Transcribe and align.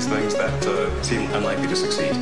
these 0.00 0.08
things 0.08 0.34
that 0.34 0.66
uh, 0.66 1.02
seem 1.02 1.22
unlikely 1.34 1.68
to 1.68 1.76
succeed. 1.76 2.14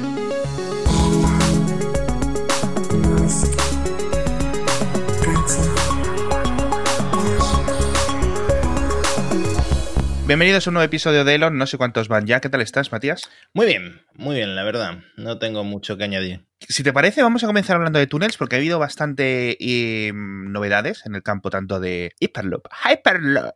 Bienvenidos 10.27 10.67
a 10.67 10.71
un 10.71 10.75
nuevo 10.75 10.85
episodio 10.85 11.25
de 11.25 11.37
Elon. 11.37 11.57
No 11.57 11.67
sé 11.67 11.79
cuántos 11.79 12.09
van 12.09 12.27
ya. 12.27 12.41
¿Qué 12.41 12.49
tal 12.49 12.61
estás, 12.61 12.93
Matías? 12.93 13.31
Muy 13.55 13.67
bien, 13.67 14.03
muy 14.15 14.37
bien, 14.37 14.57
la 14.57 14.65
verdad. 14.65 14.99
No 15.17 15.39
tengo 15.39 15.65
mucho 15.65 15.97
que 15.97 16.05
añadir. 16.05 16.48
Si 16.61 16.83
te 16.83 16.93
parece, 16.93 17.23
vamos 17.23 17.45
a 17.45 17.47
comenzar 17.47 17.77
hablando 17.77 18.01
de 18.01 18.09
túneles 18.09 18.37
porque 18.37 18.57
ha 18.57 18.59
habido 18.59 18.81
bastante 18.81 19.57
eh, 19.61 20.13
novedades 20.13 21.07
en 21.07 21.15
el 21.15 21.23
campo 21.23 21.51
tanto 21.51 21.79
de 21.79 22.13
Hyperloop, 22.19 22.67
Hyperloop, 22.85 23.55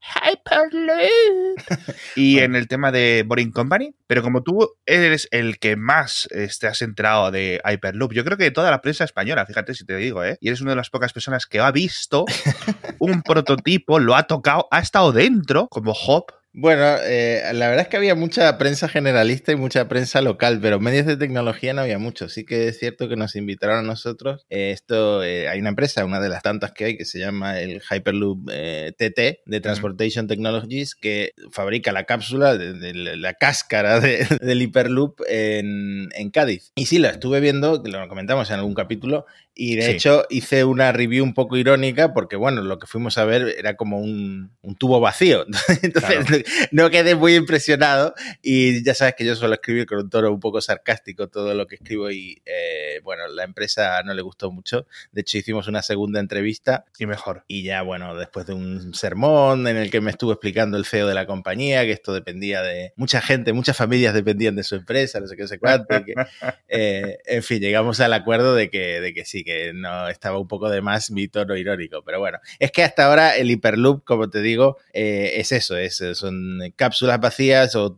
Hyperloop 0.00 1.60
y 2.16 2.40
en 2.40 2.56
el 2.56 2.66
tema 2.66 2.90
de 2.90 3.22
Boring 3.24 3.52
Company. 3.52 3.94
Pero 4.08 4.22
como 4.22 4.42
tú 4.42 4.74
eres 4.86 5.28
el 5.30 5.60
que 5.60 5.76
más 5.76 6.28
te 6.30 6.44
este, 6.44 6.66
has 6.66 6.82
enterado 6.82 7.30
de 7.30 7.60
Hyperloop, 7.64 8.12
yo 8.12 8.24
creo 8.24 8.36
que 8.36 8.50
toda 8.50 8.72
la 8.72 8.82
prensa 8.82 9.04
española, 9.04 9.46
fíjate 9.46 9.74
si 9.74 9.86
te 9.86 9.94
digo, 9.96 10.24
¿eh? 10.24 10.36
Y 10.40 10.48
eres 10.48 10.60
una 10.60 10.72
de 10.72 10.76
las 10.76 10.90
pocas 10.90 11.12
personas 11.12 11.46
que 11.46 11.60
ha 11.60 11.70
visto 11.70 12.24
un 12.98 13.22
prototipo, 13.22 14.00
lo 14.00 14.16
ha 14.16 14.24
tocado, 14.24 14.66
ha 14.72 14.80
estado 14.80 15.12
dentro 15.12 15.68
como 15.68 15.92
Hop 15.92 16.32
bueno, 16.54 16.84
eh, 17.02 17.42
la 17.54 17.68
verdad 17.68 17.84
es 17.84 17.88
que 17.88 17.96
había 17.96 18.14
mucha 18.14 18.58
prensa 18.58 18.86
generalista 18.86 19.52
y 19.52 19.56
mucha 19.56 19.88
prensa 19.88 20.20
local, 20.20 20.58
pero 20.60 20.80
medios 20.80 21.06
de 21.06 21.16
tecnología 21.16 21.72
no 21.72 21.80
había 21.80 21.98
mucho. 21.98 22.28
Sí 22.28 22.44
que 22.44 22.68
es 22.68 22.78
cierto 22.78 23.08
que 23.08 23.16
nos 23.16 23.36
invitaron 23.36 23.78
a 23.78 23.82
nosotros. 23.82 24.44
Eh, 24.50 24.70
esto, 24.70 25.22
eh, 25.22 25.48
hay 25.48 25.60
una 25.60 25.70
empresa, 25.70 26.04
una 26.04 26.20
de 26.20 26.28
las 26.28 26.42
tantas 26.42 26.72
que 26.72 26.84
hay, 26.84 26.96
que 26.98 27.06
se 27.06 27.18
llama 27.18 27.58
el 27.58 27.80
Hyperloop 27.80 28.50
TT 28.50 29.40
de 29.46 29.60
Transportation 29.62 30.26
Technologies, 30.26 30.94
que 30.94 31.32
fabrica 31.50 31.90
la 31.90 32.04
cápsula, 32.04 32.58
de, 32.58 32.92
la 32.92 33.32
cáscara 33.34 34.00
del 34.00 34.62
Hyperloop 34.62 35.22
en, 35.28 36.10
en, 36.14 36.30
Cádiz. 36.30 36.72
Y 36.74 36.84
sí, 36.84 36.98
la 36.98 37.10
estuve 37.10 37.40
viendo, 37.40 37.82
lo 37.82 38.08
comentamos 38.08 38.50
en 38.50 38.56
algún 38.56 38.74
capítulo, 38.74 39.24
y 39.54 39.76
de 39.76 39.90
hecho 39.90 40.24
hice 40.30 40.64
una 40.64 40.92
review 40.92 41.22
un 41.22 41.34
poco 41.34 41.56
irónica 41.56 42.14
porque, 42.14 42.36
bueno, 42.36 42.62
lo 42.62 42.78
que 42.78 42.86
fuimos 42.86 43.18
a 43.18 43.24
ver 43.24 43.54
era 43.58 43.76
como 43.76 43.98
un, 43.98 44.50
tubo 44.78 45.00
vacío. 45.00 45.44
Entonces 45.82 46.44
no 46.70 46.90
quedé 46.90 47.14
muy 47.14 47.34
impresionado 47.34 48.14
y 48.40 48.82
ya 48.82 48.94
sabes 48.94 49.14
que 49.14 49.24
yo 49.24 49.36
suelo 49.36 49.54
escribir 49.54 49.86
con 49.86 49.98
un 49.98 50.10
tono 50.10 50.32
un 50.32 50.40
poco 50.40 50.60
sarcástico 50.60 51.28
todo 51.28 51.54
lo 51.54 51.66
que 51.66 51.76
escribo 51.76 52.10
y, 52.10 52.42
eh, 52.46 53.00
bueno, 53.04 53.28
la 53.28 53.44
empresa 53.44 54.02
no 54.02 54.14
le 54.14 54.22
gustó 54.22 54.50
mucho. 54.50 54.86
De 55.12 55.20
hecho, 55.20 55.38
hicimos 55.38 55.68
una 55.68 55.82
segunda 55.82 56.20
entrevista. 56.20 56.86
Y 56.98 57.06
mejor. 57.06 57.44
Y 57.46 57.62
ya, 57.62 57.82
bueno, 57.82 58.16
después 58.16 58.46
de 58.46 58.54
un 58.54 58.94
sermón 58.94 59.66
en 59.66 59.76
el 59.76 59.90
que 59.90 60.00
me 60.00 60.10
estuvo 60.10 60.32
explicando 60.32 60.78
el 60.78 60.86
CEO 60.86 61.06
de 61.06 61.14
la 61.14 61.26
compañía, 61.26 61.84
que 61.84 61.92
esto 61.92 62.14
dependía 62.14 62.62
de 62.62 62.92
mucha 62.96 63.20
gente, 63.20 63.52
muchas 63.52 63.76
familias 63.76 64.14
dependían 64.14 64.56
de 64.56 64.64
su 64.64 64.76
empresa, 64.76 65.20
no 65.20 65.26
sé 65.26 65.36
qué, 65.36 65.42
no 65.42 65.48
sé 65.48 65.58
cuánto. 65.58 66.04
que, 66.04 66.14
eh, 66.68 67.18
en 67.26 67.42
fin, 67.42 67.60
llegamos 67.60 68.00
al 68.00 68.12
acuerdo 68.14 68.54
de 68.54 68.70
que, 68.70 69.00
de 69.00 69.12
que 69.12 69.24
sí, 69.24 69.41
que 69.44 69.72
no 69.74 70.08
estaba 70.08 70.38
un 70.38 70.48
poco 70.48 70.68
de 70.70 70.82
más 70.82 71.10
mi 71.10 71.28
tono 71.28 71.56
irónico. 71.56 72.02
Pero 72.04 72.20
bueno, 72.20 72.38
es 72.58 72.70
que 72.70 72.82
hasta 72.82 73.06
ahora 73.06 73.36
el 73.36 73.50
Hyperloop, 73.50 74.04
como 74.04 74.30
te 74.30 74.40
digo, 74.40 74.78
eh, 74.92 75.34
es 75.36 75.52
eso, 75.52 75.76
es, 75.76 76.02
son 76.14 76.58
cápsulas 76.76 77.20
vacías 77.20 77.74
o, 77.76 77.90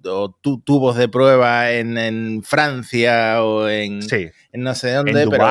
tubos 0.65 0.97
de 0.97 1.09
prueba 1.09 1.71
en, 1.71 2.43
Francia 2.43 3.43
o 3.43 3.69
en, 3.69 4.01
no 4.53 4.75
sé 4.75 4.93
dónde, 4.93 5.27
pero 5.29 5.47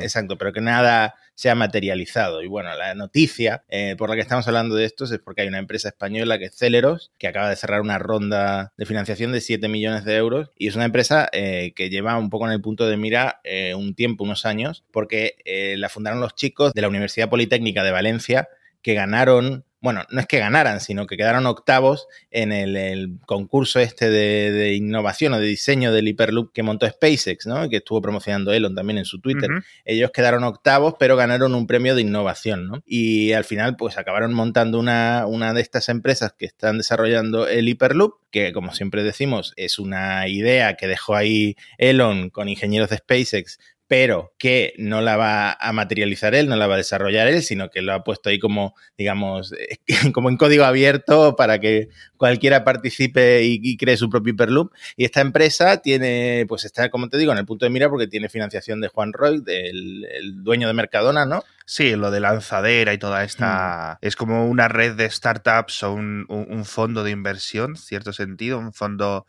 exacto, 0.00 0.38
pero 0.38 0.52
que 0.52 0.60
nada 0.60 1.14
se 1.38 1.50
ha 1.50 1.54
materializado. 1.54 2.42
Y 2.42 2.48
bueno, 2.48 2.74
la 2.74 2.96
noticia 2.96 3.62
eh, 3.68 3.94
por 3.96 4.10
la 4.10 4.16
que 4.16 4.22
estamos 4.22 4.48
hablando 4.48 4.74
de 4.74 4.84
esto 4.84 5.04
es 5.04 5.16
porque 5.20 5.42
hay 5.42 5.48
una 5.48 5.60
empresa 5.60 5.86
española 5.86 6.36
que 6.36 6.46
es 6.46 6.56
Celeros, 6.56 7.12
que 7.16 7.28
acaba 7.28 7.48
de 7.48 7.54
cerrar 7.54 7.80
una 7.80 7.96
ronda 7.96 8.72
de 8.76 8.86
financiación 8.86 9.30
de 9.30 9.40
7 9.40 9.68
millones 9.68 10.04
de 10.04 10.16
euros 10.16 10.50
y 10.58 10.66
es 10.66 10.74
una 10.74 10.86
empresa 10.86 11.28
eh, 11.30 11.74
que 11.76 11.90
lleva 11.90 12.18
un 12.18 12.28
poco 12.28 12.48
en 12.48 12.54
el 12.54 12.60
punto 12.60 12.88
de 12.88 12.96
mira 12.96 13.40
eh, 13.44 13.76
un 13.76 13.94
tiempo, 13.94 14.24
unos 14.24 14.46
años, 14.46 14.84
porque 14.90 15.36
la 15.76 15.88
fundaron 15.88 16.20
los 16.20 16.34
chicos 16.34 16.72
de 16.72 16.82
la 16.82 16.88
Universidad 16.88 17.30
Politécnica 17.30 17.84
de 17.84 17.92
Valencia 17.92 18.48
que 18.82 18.94
ganaron 18.94 19.64
bueno, 19.80 20.02
no 20.10 20.20
es 20.20 20.26
que 20.26 20.38
ganaran, 20.38 20.80
sino 20.80 21.06
que 21.06 21.16
quedaron 21.16 21.46
octavos 21.46 22.08
en 22.30 22.52
el, 22.52 23.18
concurso 23.26 23.78
este 23.78 24.10
de, 24.10 24.74
innovación 24.74 25.34
o 25.34 25.38
de 25.38 25.46
diseño 25.46 25.92
del 25.92 26.08
Hyperloop 26.08 26.52
que 26.52 26.62
montó 26.62 26.88
SpaceX, 26.88 27.46
¿no? 27.46 27.68
Que 27.68 27.76
estuvo 27.76 28.02
promocionando 28.02 28.52
Elon 28.52 28.74
también 28.74 28.98
en 28.98 29.04
su 29.04 29.20
Twitter. 29.20 29.50
Ellos 29.84 30.10
quedaron 30.12 30.42
octavos, 30.44 30.94
pero 30.98 31.16
ganaron 31.16 31.54
un 31.54 31.66
premio 31.66 31.94
de 31.94 32.02
innovación, 32.02 32.66
¿no? 32.66 32.82
Y 32.86 33.32
al 33.32 33.44
final, 33.44 33.76
pues 33.76 33.98
acabaron 33.98 34.34
montando 34.34 34.78
una, 34.78 35.26
una 35.26 35.54
de 35.54 35.60
estas 35.60 35.88
empresas 35.88 36.34
que 36.36 36.46
están 36.46 36.78
desarrollando 36.78 37.46
el 37.46 37.68
Hyperloop, 37.68 38.14
que 38.30 38.52
como 38.52 38.74
siempre 38.74 39.02
decimos, 39.02 39.52
es 39.56 39.78
una 39.78 40.26
idea 40.28 40.74
que 40.74 40.88
dejó 40.88 41.14
ahí 41.14 41.56
Elon 41.78 42.30
con 42.30 42.48
ingenieros 42.48 42.90
de 42.90 42.98
SpaceX 42.98 43.58
pero 43.88 44.34
que 44.38 44.74
no 44.76 45.00
la 45.00 45.16
va 45.16 45.56
a 45.58 45.72
materializar 45.72 46.34
él, 46.34 46.46
no 46.46 46.56
la 46.56 46.66
va 46.66 46.74
a 46.74 46.78
desarrollar 46.78 47.26
él, 47.26 47.42
sino 47.42 47.70
que 47.70 47.80
lo 47.80 47.94
ha 47.94 48.04
puesto 48.04 48.28
ahí 48.28 48.38
como, 48.38 48.74
digamos, 48.98 49.54
como 50.12 50.28
en 50.28 50.36
código 50.36 50.64
abierto 50.64 51.34
para 51.36 51.58
que 51.58 51.88
cualquiera 52.18 52.64
participe 52.64 53.42
y, 53.44 53.76
cree 53.78 53.96
su 53.96 54.10
propio 54.10 54.34
Hyperloop. 54.34 54.72
Y 54.96 55.06
esta 55.06 55.22
empresa 55.22 55.78
tiene, 55.80 56.44
pues 56.48 56.66
está, 56.66 56.90
como 56.90 57.08
te 57.08 57.16
digo, 57.16 57.32
en 57.32 57.38
el 57.38 57.46
punto 57.46 57.64
de 57.64 57.70
mira 57.70 57.88
porque 57.88 58.06
tiene 58.06 58.28
financiación 58.28 58.82
de 58.82 58.88
Juan 58.88 59.14
Roy, 59.14 59.40
del 59.40 60.04
el 60.04 60.44
dueño 60.44 60.68
de 60.68 60.74
Mercadona, 60.74 61.24
¿no? 61.24 61.42
Sí, 61.64 61.96
lo 61.96 62.10
de 62.10 62.20
lanzadera 62.20 62.92
y 62.92 62.98
toda 62.98 63.24
esta... 63.24 63.98
Mm. 64.02 64.06
Es 64.06 64.16
como 64.16 64.46
una 64.48 64.68
red 64.68 64.96
de 64.96 65.10
startups 65.10 65.82
o 65.82 65.92
un, 65.92 66.26
un 66.28 66.64
fondo 66.66 67.04
de 67.04 67.10
inversión, 67.10 67.76
cierto 67.76 68.12
sentido, 68.12 68.58
un 68.58 68.72
fondo 68.72 69.26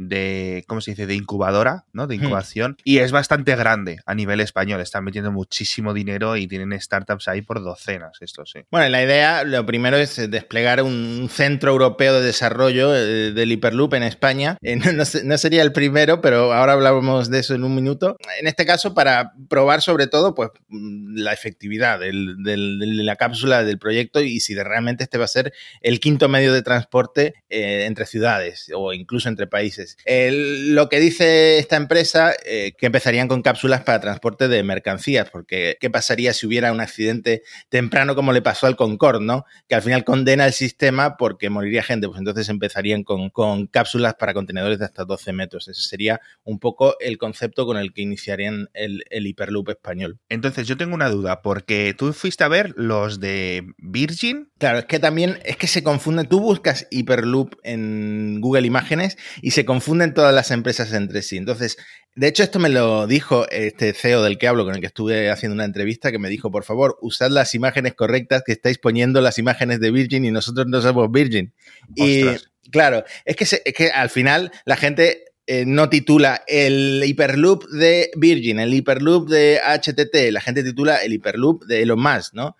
de, 0.00 0.64
¿cómo 0.66 0.80
se 0.80 0.92
dice?, 0.92 1.06
de 1.06 1.14
incubadora, 1.14 1.84
¿no? 1.92 2.06
De 2.06 2.16
hmm. 2.16 2.24
incubación. 2.24 2.76
Y 2.84 2.98
es 2.98 3.12
bastante 3.12 3.54
grande 3.54 3.98
a 4.06 4.14
nivel 4.14 4.40
español. 4.40 4.80
Están 4.80 5.04
metiendo 5.04 5.30
muchísimo 5.30 5.92
dinero 5.92 6.36
y 6.36 6.46
tienen 6.46 6.78
startups 6.80 7.28
ahí 7.28 7.42
por 7.42 7.62
docenas, 7.62 8.16
esto 8.20 8.46
sí. 8.46 8.60
Bueno, 8.70 8.88
la 8.88 9.02
idea, 9.02 9.44
lo 9.44 9.64
primero 9.66 9.98
es 9.98 10.30
desplegar 10.30 10.82
un 10.82 11.28
centro 11.30 11.72
europeo 11.72 12.14
de 12.14 12.22
desarrollo 12.22 12.94
eh, 12.96 13.32
del 13.32 13.52
Hyperloop 13.52 13.94
en 13.94 14.02
España. 14.02 14.56
Eh, 14.70 14.76
no, 14.76 15.38
sería 15.38 15.62
el 15.62 15.72
primero, 15.72 16.20
pero 16.20 16.52
ahora 16.52 16.74
hablamos 16.74 17.28
de 17.28 17.40
eso 17.40 17.56
en 17.56 17.64
un 17.64 17.74
minuto. 17.74 18.16
En 18.38 18.46
este 18.46 18.64
caso, 18.64 18.94
para 18.94 19.32
probar 19.48 19.82
sobre 19.82 20.06
todo, 20.06 20.32
pues, 20.32 20.50
mm, 20.68 21.16
la 21.16 21.32
efectividad 21.32 21.98
de 21.98 22.12
la 22.12 23.16
cápsula 23.16 23.64
del 23.64 23.78
proyecto 23.80 24.20
y 24.20 24.38
si 24.38 24.54
realmente 24.54 25.02
este 25.02 25.18
va 25.18 25.24
a 25.24 25.28
ser 25.28 25.52
el 25.80 25.98
quinto 25.98 26.28
medio 26.28 26.52
de 26.52 26.62
transporte 26.62 27.34
eh, 27.48 27.86
entre 27.86 28.06
ciudades 28.06 28.70
o 28.74 28.92
incluso 28.92 29.28
entre 29.28 29.48
países 29.48 29.89
lo 30.04 30.88
que 30.88 31.00
dice 31.00 31.58
esta 31.58 31.76
empresa, 31.76 32.34
eh, 32.44 32.72
que 32.76 32.86
empezarían 32.86 33.28
con 33.28 33.42
cápsulas 33.42 33.82
para 33.82 34.00
transporte 34.00 34.48
de 34.48 34.62
mercancías, 34.62 35.30
porque 35.30 35.76
¿qué 35.80 35.90
pasaría 35.90 36.32
si 36.32 36.46
hubiera 36.46 36.72
un 36.72 36.80
accidente 36.80 37.42
temprano 37.68 38.14
como 38.14 38.32
le 38.32 38.42
pasó 38.42 38.66
al 38.66 38.76
Concorde, 38.76 39.24
¿no? 39.24 39.44
Que 39.68 39.74
al 39.74 39.82
final 39.82 40.04
condena 40.04 40.46
el 40.46 40.52
sistema 40.52 41.16
porque 41.16 41.50
moriría 41.50 41.82
gente, 41.82 42.08
pues 42.08 42.18
entonces 42.18 42.48
empezarían 42.48 43.04
con, 43.04 43.30
cápsulas 43.66 44.14
para 44.14 44.34
contenedores 44.34 44.78
de 44.78 44.84
hasta 44.84 45.04
12 45.04 45.32
metros. 45.32 45.68
Ese 45.68 45.82
sería 45.82 46.20
un 46.44 46.58
poco 46.58 46.96
el 47.00 47.18
concepto 47.18 47.66
con 47.66 47.76
el 47.76 47.92
que 47.92 48.02
iniciarían 48.02 48.68
el, 48.74 49.04
el 49.10 49.26
Hyperloop 49.26 49.70
español. 49.70 50.18
Entonces 50.28 50.66
yo 50.66 50.76
tengo 50.76 50.94
una 50.94 51.08
duda, 51.08 51.42
porque 51.42 51.94
tú 51.96 52.12
fuiste 52.12 52.44
a 52.44 52.48
ver 52.48 52.74
los 52.76 53.20
de 53.20 53.66
Virgin. 53.78 54.50
Claro, 54.58 54.78
es 54.78 54.84
que 54.86 54.98
también, 54.98 55.38
es 55.44 55.56
que 55.56 55.66
se 55.66 55.82
confunde, 55.82 56.24
tú 56.24 56.40
buscas 56.40 56.86
Hyperloop 56.90 57.54
en 57.62 58.40
Google 58.40 58.66
Imágenes 58.66 59.16
y 59.42 59.52
se 59.52 59.64
confunden 59.80 60.12
todas 60.12 60.34
las 60.34 60.50
empresas 60.50 60.92
entre 60.92 61.22
sí. 61.22 61.38
Entonces, 61.38 61.78
de 62.14 62.28
hecho, 62.28 62.42
esto 62.42 62.58
me 62.58 62.68
lo 62.68 63.06
dijo 63.06 63.48
este 63.48 63.94
CEO 63.94 64.22
del 64.22 64.36
que 64.36 64.46
hablo, 64.46 64.66
con 64.66 64.74
el 64.74 64.80
que 64.80 64.88
estuve 64.88 65.30
haciendo 65.30 65.54
una 65.54 65.64
entrevista, 65.64 66.12
que 66.12 66.18
me 66.18 66.28
dijo, 66.28 66.50
por 66.50 66.64
favor, 66.64 66.98
usad 67.00 67.30
las 67.30 67.54
imágenes 67.54 67.94
correctas, 67.94 68.42
que 68.44 68.52
estáis 68.52 68.76
poniendo 68.76 69.22
las 69.22 69.38
imágenes 69.38 69.80
de 69.80 69.90
Virgin 69.90 70.26
y 70.26 70.30
nosotros 70.30 70.66
no 70.66 70.82
somos 70.82 71.10
Virgin. 71.10 71.54
Y 71.96 72.24
claro, 72.70 73.04
es 73.24 73.36
que, 73.36 73.44
es 73.44 73.74
que 73.74 73.88
al 73.88 74.10
final 74.10 74.52
la 74.66 74.76
gente 74.76 75.24
eh, 75.46 75.64
no 75.66 75.88
titula 75.88 76.42
el 76.46 77.02
Hyperloop 77.02 77.64
de 77.70 78.10
Virgin, 78.16 78.60
el 78.60 78.74
Hyperloop 78.74 79.30
de 79.30 79.60
HTT, 79.64 80.30
la 80.30 80.42
gente 80.42 80.62
titula 80.62 80.96
el 80.96 81.14
Hyperloop 81.14 81.64
de 81.64 81.80
Elon 81.80 82.02
Musk, 82.02 82.34
¿no? 82.34 82.54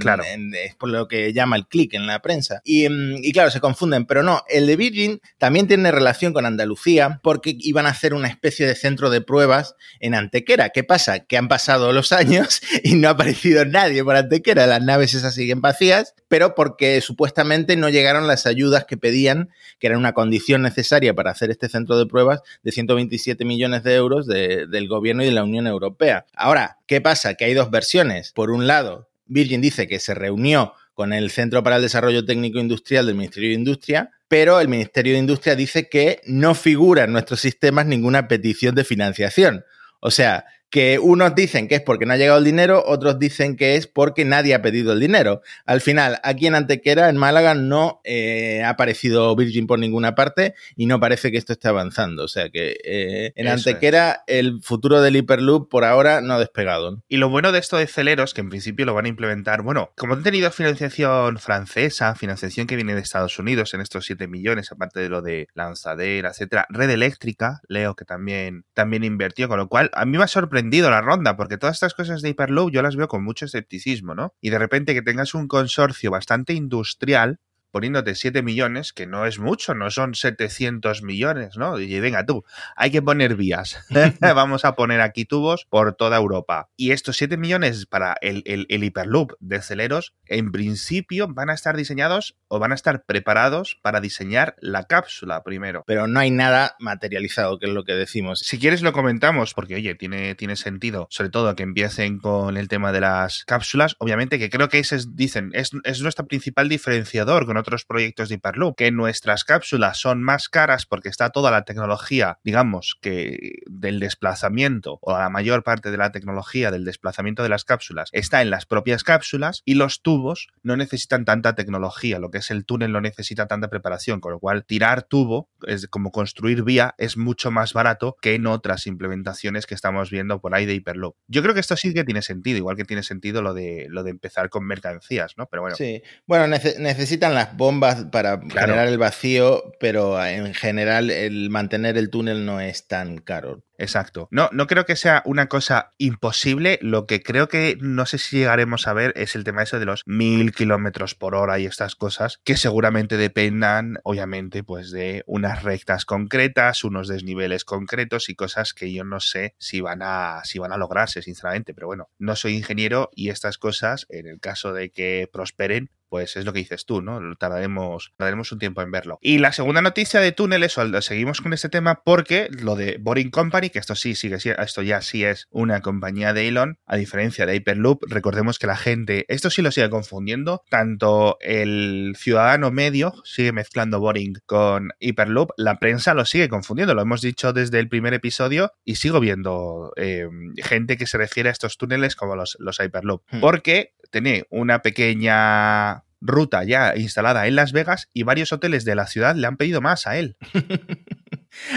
Claro. 0.00 0.22
es 0.24 0.74
por 0.74 0.88
lo 0.88 1.08
que 1.08 1.32
llama 1.32 1.56
el 1.56 1.66
click 1.66 1.94
en 1.94 2.06
la 2.06 2.20
prensa. 2.20 2.62
Mm, 2.64 3.16
y, 3.22 3.32
claro, 3.32 3.50
se 3.50 3.60
confunden, 3.60 4.06
pero 4.06 4.22
no, 4.22 4.42
el 4.48 4.66
de 4.66 4.76
Virgin 4.76 5.20
también 5.38 5.66
tiene 5.66 5.90
relación 5.92 6.32
con 6.32 6.46
Andalucía 6.46 7.20
porque 7.22 7.56
iban 7.58 7.86
a 7.86 7.90
hacer 7.90 8.14
una 8.14 8.28
especie 8.28 8.66
de 8.66 8.74
centro 8.74 9.10
de 9.10 9.20
pruebas 9.20 9.74
en 10.00 10.14
Antequera. 10.14 10.70
¿Qué 10.70 10.84
pasa? 10.84 11.20
Que 11.20 11.36
han 11.36 11.48
pasado 11.48 11.92
los 11.92 12.12
años 12.12 12.60
y 12.82 12.94
no 12.94 13.08
ha 13.08 13.12
aparecido 13.12 13.64
nadie 13.64 14.04
por 14.04 14.16
Antequera, 14.16 14.66
las 14.66 14.82
naves 14.82 15.14
esas 15.14 15.34
siguen 15.34 15.60
vacías, 15.60 16.14
pero 16.28 16.54
porque 16.54 17.00
supuestamente 17.00 17.76
no 17.76 17.88
llegaron 17.88 18.26
las 18.26 18.46
ayudas 18.46 18.84
que 18.84 18.96
pedían, 18.96 19.50
que 19.78 19.88
eran 19.88 19.98
una 19.98 20.12
condición 20.12 20.62
necesaria 20.62 21.14
para 21.14 21.30
hacer 21.30 21.50
este 21.50 21.68
centro 21.68 21.98
de 21.98 22.06
pruebas 22.06 22.40
de 22.62 22.72
127 22.72 23.44
millones 23.44 23.82
de 23.82 23.94
euros 23.94 24.26
del 24.26 24.88
gobierno 24.88 25.22
y 25.22 25.26
de 25.26 25.32
la 25.32 25.44
Unión 25.44 25.66
Europea. 25.66 26.26
Ahora, 26.34 26.78
¿qué 26.86 27.00
pasa? 27.00 27.34
Que 27.34 27.44
hay 27.44 27.54
dos 27.54 27.70
versiones. 27.70 28.32
Por 28.32 28.50
un 28.50 28.66
lado, 28.66 29.09
Virgin 29.30 29.60
dice 29.60 29.86
que 29.86 29.98
se 30.00 30.14
reunió 30.14 30.74
con 30.92 31.12
el 31.12 31.30
Centro 31.30 31.62
para 31.62 31.76
el 31.76 31.82
Desarrollo 31.82 32.24
Técnico 32.26 32.58
Industrial 32.58 33.06
del 33.06 33.14
Ministerio 33.14 33.48
de 33.50 33.54
Industria, 33.54 34.10
pero 34.28 34.60
el 34.60 34.68
Ministerio 34.68 35.14
de 35.14 35.20
Industria 35.20 35.56
dice 35.56 35.88
que 35.88 36.20
no 36.26 36.54
figura 36.54 37.04
en 37.04 37.12
nuestros 37.12 37.40
sistemas 37.40 37.86
ninguna 37.86 38.28
petición 38.28 38.74
de 38.74 38.84
financiación. 38.84 39.64
O 40.00 40.10
sea, 40.10 40.44
que 40.70 40.98
unos 41.00 41.34
dicen 41.34 41.66
que 41.66 41.74
es 41.74 41.80
porque 41.82 42.06
no 42.06 42.14
ha 42.14 42.16
llegado 42.16 42.38
el 42.38 42.44
dinero, 42.44 42.82
otros 42.86 43.18
dicen 43.18 43.56
que 43.56 43.74
es 43.74 43.88
porque 43.88 44.24
nadie 44.24 44.54
ha 44.54 44.62
pedido 44.62 44.92
el 44.92 45.00
dinero. 45.00 45.42
Al 45.66 45.80
final, 45.80 46.20
aquí 46.22 46.46
en 46.46 46.54
Antequera, 46.54 47.08
en 47.08 47.16
Málaga, 47.16 47.54
no 47.54 48.00
eh, 48.04 48.62
ha 48.64 48.70
aparecido 48.70 49.34
Virgin 49.34 49.66
por 49.66 49.80
ninguna 49.80 50.14
parte 50.14 50.54
y 50.76 50.86
no 50.86 51.00
parece 51.00 51.32
que 51.32 51.38
esto 51.38 51.52
esté 51.52 51.68
avanzando. 51.68 52.24
O 52.24 52.28
sea 52.28 52.50
que 52.50 52.78
eh, 52.84 53.32
en 53.34 53.48
Antequera 53.48 54.22
el 54.28 54.60
futuro 54.62 55.02
del 55.02 55.16
Hyperloop 55.16 55.68
por 55.68 55.84
ahora 55.84 56.20
no 56.20 56.34
ha 56.34 56.38
despegado. 56.38 57.02
Y 57.08 57.16
lo 57.16 57.28
bueno 57.28 57.50
de 57.50 57.58
esto 57.58 57.76
de 57.76 57.88
Celeros, 57.88 58.32
que 58.32 58.40
en 58.40 58.48
principio 58.48 58.86
lo 58.86 58.94
van 58.94 59.06
a 59.06 59.08
implementar, 59.08 59.62
bueno, 59.62 59.90
como 59.96 60.14
han 60.14 60.22
tenido 60.22 60.50
financiación 60.52 61.38
francesa, 61.38 62.14
financiación 62.14 62.68
que 62.68 62.76
viene 62.76 62.94
de 62.94 63.00
Estados 63.00 63.38
Unidos 63.38 63.74
en 63.74 63.80
estos 63.80 64.06
7 64.06 64.28
millones, 64.28 64.70
aparte 64.70 65.00
de 65.00 65.08
lo 65.08 65.20
de 65.20 65.48
lanzadera, 65.54 66.30
etcétera, 66.30 66.66
red 66.68 66.90
eléctrica, 66.90 67.60
Leo 67.68 67.96
que 67.96 68.04
también, 68.04 68.64
también 68.72 69.02
invirtió, 69.02 69.48
con 69.48 69.58
lo 69.58 69.68
cual 69.68 69.90
a 69.94 70.04
mí 70.04 70.16
me 70.16 70.24
ha 70.24 70.28
sorprendido 70.28 70.59
la 70.90 71.00
ronda, 71.00 71.36
porque 71.36 71.58
todas 71.58 71.76
estas 71.76 71.94
cosas 71.94 72.22
de 72.22 72.30
Hyperloop 72.30 72.70
yo 72.70 72.82
las 72.82 72.96
veo 72.96 73.08
con 73.08 73.24
mucho 73.24 73.44
escepticismo, 73.44 74.14
¿no? 74.14 74.34
Y 74.40 74.50
de 74.50 74.58
repente 74.58 74.94
que 74.94 75.02
tengas 75.02 75.34
un 75.34 75.48
consorcio 75.48 76.10
bastante 76.10 76.52
industrial 76.52 77.40
poniéndote 77.70 78.14
7 78.14 78.42
millones, 78.42 78.92
que 78.92 79.06
no 79.06 79.26
es 79.26 79.38
mucho, 79.38 79.74
no 79.74 79.90
son 79.90 80.14
700 80.14 81.02
millones, 81.02 81.56
¿no? 81.56 81.78
Y 81.78 82.00
venga 82.00 82.24
tú, 82.24 82.44
hay 82.76 82.90
que 82.90 83.02
poner 83.02 83.36
vías. 83.36 83.84
Vamos 84.20 84.64
a 84.64 84.74
poner 84.74 85.00
aquí 85.00 85.24
tubos 85.24 85.66
por 85.68 85.94
toda 85.94 86.16
Europa. 86.16 86.68
Y 86.76 86.92
estos 86.92 87.16
7 87.16 87.36
millones 87.36 87.86
para 87.86 88.16
el, 88.20 88.42
el, 88.46 88.66
el, 88.68 88.84
Hyperloop 88.84 89.32
de 89.40 89.62
Celeros, 89.62 90.14
en 90.26 90.52
principio 90.52 91.28
van 91.28 91.50
a 91.50 91.54
estar 91.54 91.76
diseñados 91.76 92.36
o 92.48 92.58
van 92.58 92.72
a 92.72 92.74
estar 92.74 93.04
preparados 93.04 93.78
para 93.82 94.00
diseñar 94.00 94.56
la 94.60 94.84
cápsula 94.84 95.42
primero. 95.42 95.84
Pero 95.86 96.06
no 96.06 96.20
hay 96.20 96.30
nada 96.30 96.76
materializado, 96.78 97.58
que 97.58 97.66
es 97.66 97.72
lo 97.72 97.84
que 97.84 97.94
decimos. 97.94 98.40
Si 98.40 98.58
quieres 98.58 98.82
lo 98.82 98.92
comentamos, 98.92 99.54
porque 99.54 99.76
oye, 99.76 99.94
tiene, 99.94 100.34
tiene 100.34 100.56
sentido, 100.56 101.06
sobre 101.10 101.30
todo 101.30 101.54
que 101.54 101.62
empiecen 101.62 102.18
con 102.18 102.56
el 102.56 102.68
tema 102.68 102.92
de 102.92 103.00
las 103.00 103.44
cápsulas, 103.44 103.96
obviamente 103.98 104.38
que 104.38 104.50
creo 104.50 104.68
que 104.68 104.78
ese 104.78 104.96
es, 104.96 105.16
dicen, 105.16 105.50
es, 105.54 105.70
es 105.84 106.00
nuestro 106.00 106.26
principal 106.26 106.68
diferenciador 106.68 107.46
con 107.46 107.56
otros 107.60 107.84
proyectos 107.84 108.28
de 108.28 108.36
Hyperloop, 108.36 108.76
que 108.76 108.90
nuestras 108.90 109.44
cápsulas 109.44 109.98
son 109.98 110.22
más 110.22 110.48
caras 110.48 110.86
porque 110.86 111.08
está 111.08 111.30
toda 111.30 111.50
la 111.50 111.62
tecnología, 111.62 112.38
digamos, 112.44 112.96
que 113.00 113.60
del 113.66 114.00
desplazamiento 114.00 114.98
o 115.00 115.16
la 115.16 115.30
mayor 115.30 115.62
parte 115.62 115.90
de 115.90 115.96
la 115.96 116.12
tecnología 116.12 116.70
del 116.70 116.84
desplazamiento 116.84 117.42
de 117.42 117.48
las 117.48 117.64
cápsulas 117.64 118.08
está 118.12 118.42
en 118.42 118.50
las 118.50 118.66
propias 118.66 119.04
cápsulas 119.04 119.62
y 119.64 119.74
los 119.74 120.02
tubos 120.02 120.48
no 120.62 120.76
necesitan 120.76 121.24
tanta 121.24 121.54
tecnología, 121.54 122.18
lo 122.18 122.30
que 122.30 122.38
es 122.38 122.50
el 122.50 122.64
túnel 122.64 122.92
no 122.92 123.00
necesita 123.00 123.46
tanta 123.46 123.68
preparación, 123.68 124.20
con 124.20 124.32
lo 124.32 124.40
cual 124.40 124.64
tirar 124.64 125.02
tubo, 125.02 125.48
es 125.66 125.86
como 125.88 126.10
construir 126.10 126.62
vía, 126.62 126.94
es 126.98 127.16
mucho 127.16 127.50
más 127.50 127.72
barato 127.72 128.16
que 128.20 128.34
en 128.34 128.46
otras 128.46 128.86
implementaciones 128.86 129.66
que 129.66 129.74
estamos 129.74 130.10
viendo 130.10 130.40
por 130.40 130.54
ahí 130.54 130.66
de 130.66 130.74
Hyperloop. 130.74 131.16
Yo 131.28 131.42
creo 131.42 131.54
que 131.54 131.60
esto 131.60 131.76
sí 131.76 131.94
que 131.94 132.04
tiene 132.04 132.22
sentido, 132.22 132.58
igual 132.58 132.76
que 132.76 132.84
tiene 132.84 133.02
sentido 133.02 133.42
lo 133.42 133.54
de, 133.54 133.86
lo 133.88 134.02
de 134.02 134.10
empezar 134.10 134.48
con 134.48 134.66
mercancías, 134.66 135.34
¿no? 135.36 135.46
Pero 135.46 135.62
bueno. 135.62 135.76
Sí, 135.76 136.02
bueno, 136.26 136.46
necesitan 136.46 137.34
las 137.34 137.49
bombas 137.54 138.04
para 138.04 138.40
generar 138.40 138.88
el 138.88 138.98
vacío, 138.98 139.72
pero 139.78 140.22
en 140.24 140.54
general 140.54 141.10
el 141.10 141.50
mantener 141.50 141.96
el 141.96 142.10
túnel 142.10 142.44
no 142.44 142.60
es 142.60 142.86
tan 142.86 143.18
caro. 143.18 143.62
Exacto. 143.80 144.28
No, 144.30 144.50
no 144.52 144.66
creo 144.66 144.84
que 144.84 144.94
sea 144.94 145.22
una 145.24 145.46
cosa 145.46 145.94
imposible. 145.96 146.78
Lo 146.82 147.06
que 147.06 147.22
creo 147.22 147.48
que 147.48 147.78
no 147.80 148.04
sé 148.04 148.18
si 148.18 148.36
llegaremos 148.36 148.86
a 148.86 148.92
ver 148.92 149.14
es 149.16 149.34
el 149.34 149.42
tema 149.42 149.62
eso 149.62 149.78
de 149.78 149.86
los 149.86 150.02
mil 150.04 150.52
kilómetros 150.52 151.14
por 151.14 151.34
hora 151.34 151.58
y 151.58 151.64
estas 151.64 151.96
cosas 151.96 152.40
que 152.44 152.58
seguramente 152.58 153.16
dependan, 153.16 153.96
obviamente, 154.04 154.62
pues 154.62 154.90
de 154.90 155.24
unas 155.26 155.62
rectas 155.62 156.04
concretas, 156.04 156.84
unos 156.84 157.08
desniveles 157.08 157.64
concretos 157.64 158.28
y 158.28 158.34
cosas 158.34 158.74
que 158.74 158.92
yo 158.92 159.02
no 159.02 159.18
sé 159.18 159.54
si 159.58 159.80
van 159.80 160.00
a, 160.02 160.42
si 160.44 160.58
van 160.58 160.72
a 160.72 160.76
lograrse, 160.76 161.22
sinceramente. 161.22 161.72
Pero 161.72 161.86
bueno, 161.86 162.10
no 162.18 162.36
soy 162.36 162.56
ingeniero 162.56 163.08
y 163.14 163.30
estas 163.30 163.56
cosas, 163.56 164.06
en 164.10 164.26
el 164.26 164.40
caso 164.40 164.74
de 164.74 164.90
que 164.90 165.26
prosperen, 165.32 165.90
pues 166.10 166.36
es 166.36 166.44
lo 166.44 166.52
que 166.52 166.58
dices 166.58 166.84
tú, 166.84 167.00
¿no? 167.00 167.36
Tardaremos, 167.36 168.12
tardaremos 168.16 168.50
un 168.52 168.58
tiempo 168.58 168.82
en 168.82 168.90
verlo. 168.90 169.18
Y 169.22 169.38
la 169.38 169.52
segunda 169.52 169.80
noticia 169.80 170.20
de 170.20 170.32
túneles, 170.32 170.76
seguimos 171.00 171.40
con 171.40 171.52
este 171.52 171.68
tema 171.68 172.02
porque 172.04 172.48
lo 172.50 172.74
de 172.74 172.98
Boring 173.00 173.30
Company, 173.30 173.70
que 173.70 173.78
esto 173.78 173.94
sí 173.94 174.14
sigue, 174.14 174.36
esto 174.36 174.82
ya 174.82 175.00
sí 175.00 175.24
es 175.24 175.46
una 175.50 175.80
compañía 175.80 176.32
de 176.34 176.48
Elon, 176.48 176.78
a 176.84 176.96
diferencia 176.96 177.46
de 177.46 177.54
Hyperloop, 177.54 178.02
recordemos 178.08 178.58
que 178.58 178.66
la 178.66 178.76
gente, 178.76 179.24
esto 179.28 179.50
sí 179.50 179.62
lo 179.62 179.70
sigue 179.70 179.88
confundiendo, 179.88 180.64
tanto 180.68 181.38
el 181.40 182.14
ciudadano 182.18 182.72
medio 182.72 183.14
sigue 183.24 183.52
mezclando 183.52 184.00
Boring 184.00 184.34
con 184.46 184.90
Hyperloop, 184.98 185.52
la 185.56 185.78
prensa 185.78 186.12
lo 186.14 186.24
sigue 186.24 186.48
confundiendo, 186.48 186.94
lo 186.94 187.02
hemos 187.02 187.20
dicho 187.20 187.52
desde 187.52 187.78
el 187.78 187.88
primer 187.88 188.14
episodio 188.14 188.72
y 188.84 188.96
sigo 188.96 189.20
viendo 189.20 189.92
eh, 189.96 190.28
gente 190.56 190.96
que 190.96 191.06
se 191.06 191.18
refiere 191.18 191.48
a 191.48 191.52
estos 191.52 191.78
túneles 191.78 192.16
como 192.16 192.34
los, 192.34 192.56
los 192.58 192.80
Hyperloop, 192.80 193.22
hmm. 193.30 193.40
porque 193.40 193.94
tiene 194.10 194.44
una 194.50 194.82
pequeña 194.82 195.99
ruta 196.20 196.64
ya 196.64 196.96
instalada 196.96 197.46
en 197.46 197.56
Las 197.56 197.72
Vegas 197.72 198.08
y 198.12 198.22
varios 198.22 198.52
hoteles 198.52 198.84
de 198.84 198.94
la 198.94 199.06
ciudad 199.06 199.34
le 199.34 199.46
han 199.46 199.56
pedido 199.56 199.80
más 199.80 200.06
a 200.06 200.18
él. 200.18 200.36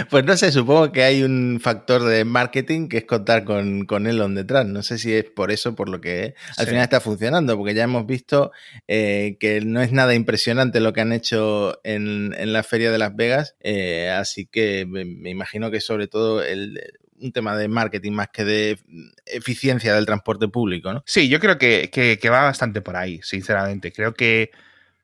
Pues 0.09 0.23
no 0.23 0.37
sé, 0.37 0.51
supongo 0.51 0.91
que 0.91 1.03
hay 1.03 1.23
un 1.23 1.59
factor 1.61 2.03
de 2.03 2.25
marketing 2.25 2.87
que 2.87 2.97
es 2.97 3.05
contar 3.05 3.43
con, 3.43 3.85
con 3.85 4.05
Elon 4.05 4.35
detrás. 4.35 4.65
No 4.65 4.83
sé 4.83 4.97
si 4.97 5.13
es 5.13 5.25
por 5.25 5.51
eso, 5.51 5.75
por 5.75 5.89
lo 5.89 5.99
que 5.99 6.35
al 6.57 6.67
final 6.67 6.83
está 6.83 7.01
funcionando, 7.01 7.57
porque 7.57 7.73
ya 7.73 7.83
hemos 7.83 8.05
visto 8.05 8.51
eh, 8.87 9.37
que 9.39 9.61
no 9.61 9.81
es 9.81 9.91
nada 9.91 10.13
impresionante 10.13 10.79
lo 10.79 10.93
que 10.93 11.01
han 11.01 11.11
hecho 11.11 11.79
en, 11.83 12.35
en 12.37 12.53
la 12.53 12.63
Feria 12.63 12.91
de 12.91 12.99
Las 12.99 13.15
Vegas. 13.15 13.55
Eh, 13.61 14.09
así 14.09 14.45
que 14.45 14.85
me, 14.87 15.05
me, 15.05 15.31
imagino 15.31 15.71
que 15.71 15.81
sobre 15.81 16.07
todo 16.07 16.43
el, 16.43 16.79
un 17.23 17.31
tema 17.31 17.57
de 17.57 17.67
marketing 17.67 18.11
más 18.11 18.29
que 18.29 18.43
de 18.43 18.79
eficiencia 19.25 19.95
del 19.95 20.05
transporte 20.05 20.47
público, 20.47 20.93
¿no? 20.93 21.03
Sí, 21.05 21.29
yo 21.29 21.39
creo 21.39 21.57
que, 21.57 21.89
que, 21.91 22.19
que 22.19 22.29
va 22.29 22.43
bastante 22.43 22.81
por 22.81 22.95
ahí, 22.95 23.19
sinceramente. 23.23 23.91
Creo 23.91 24.13
que 24.13 24.51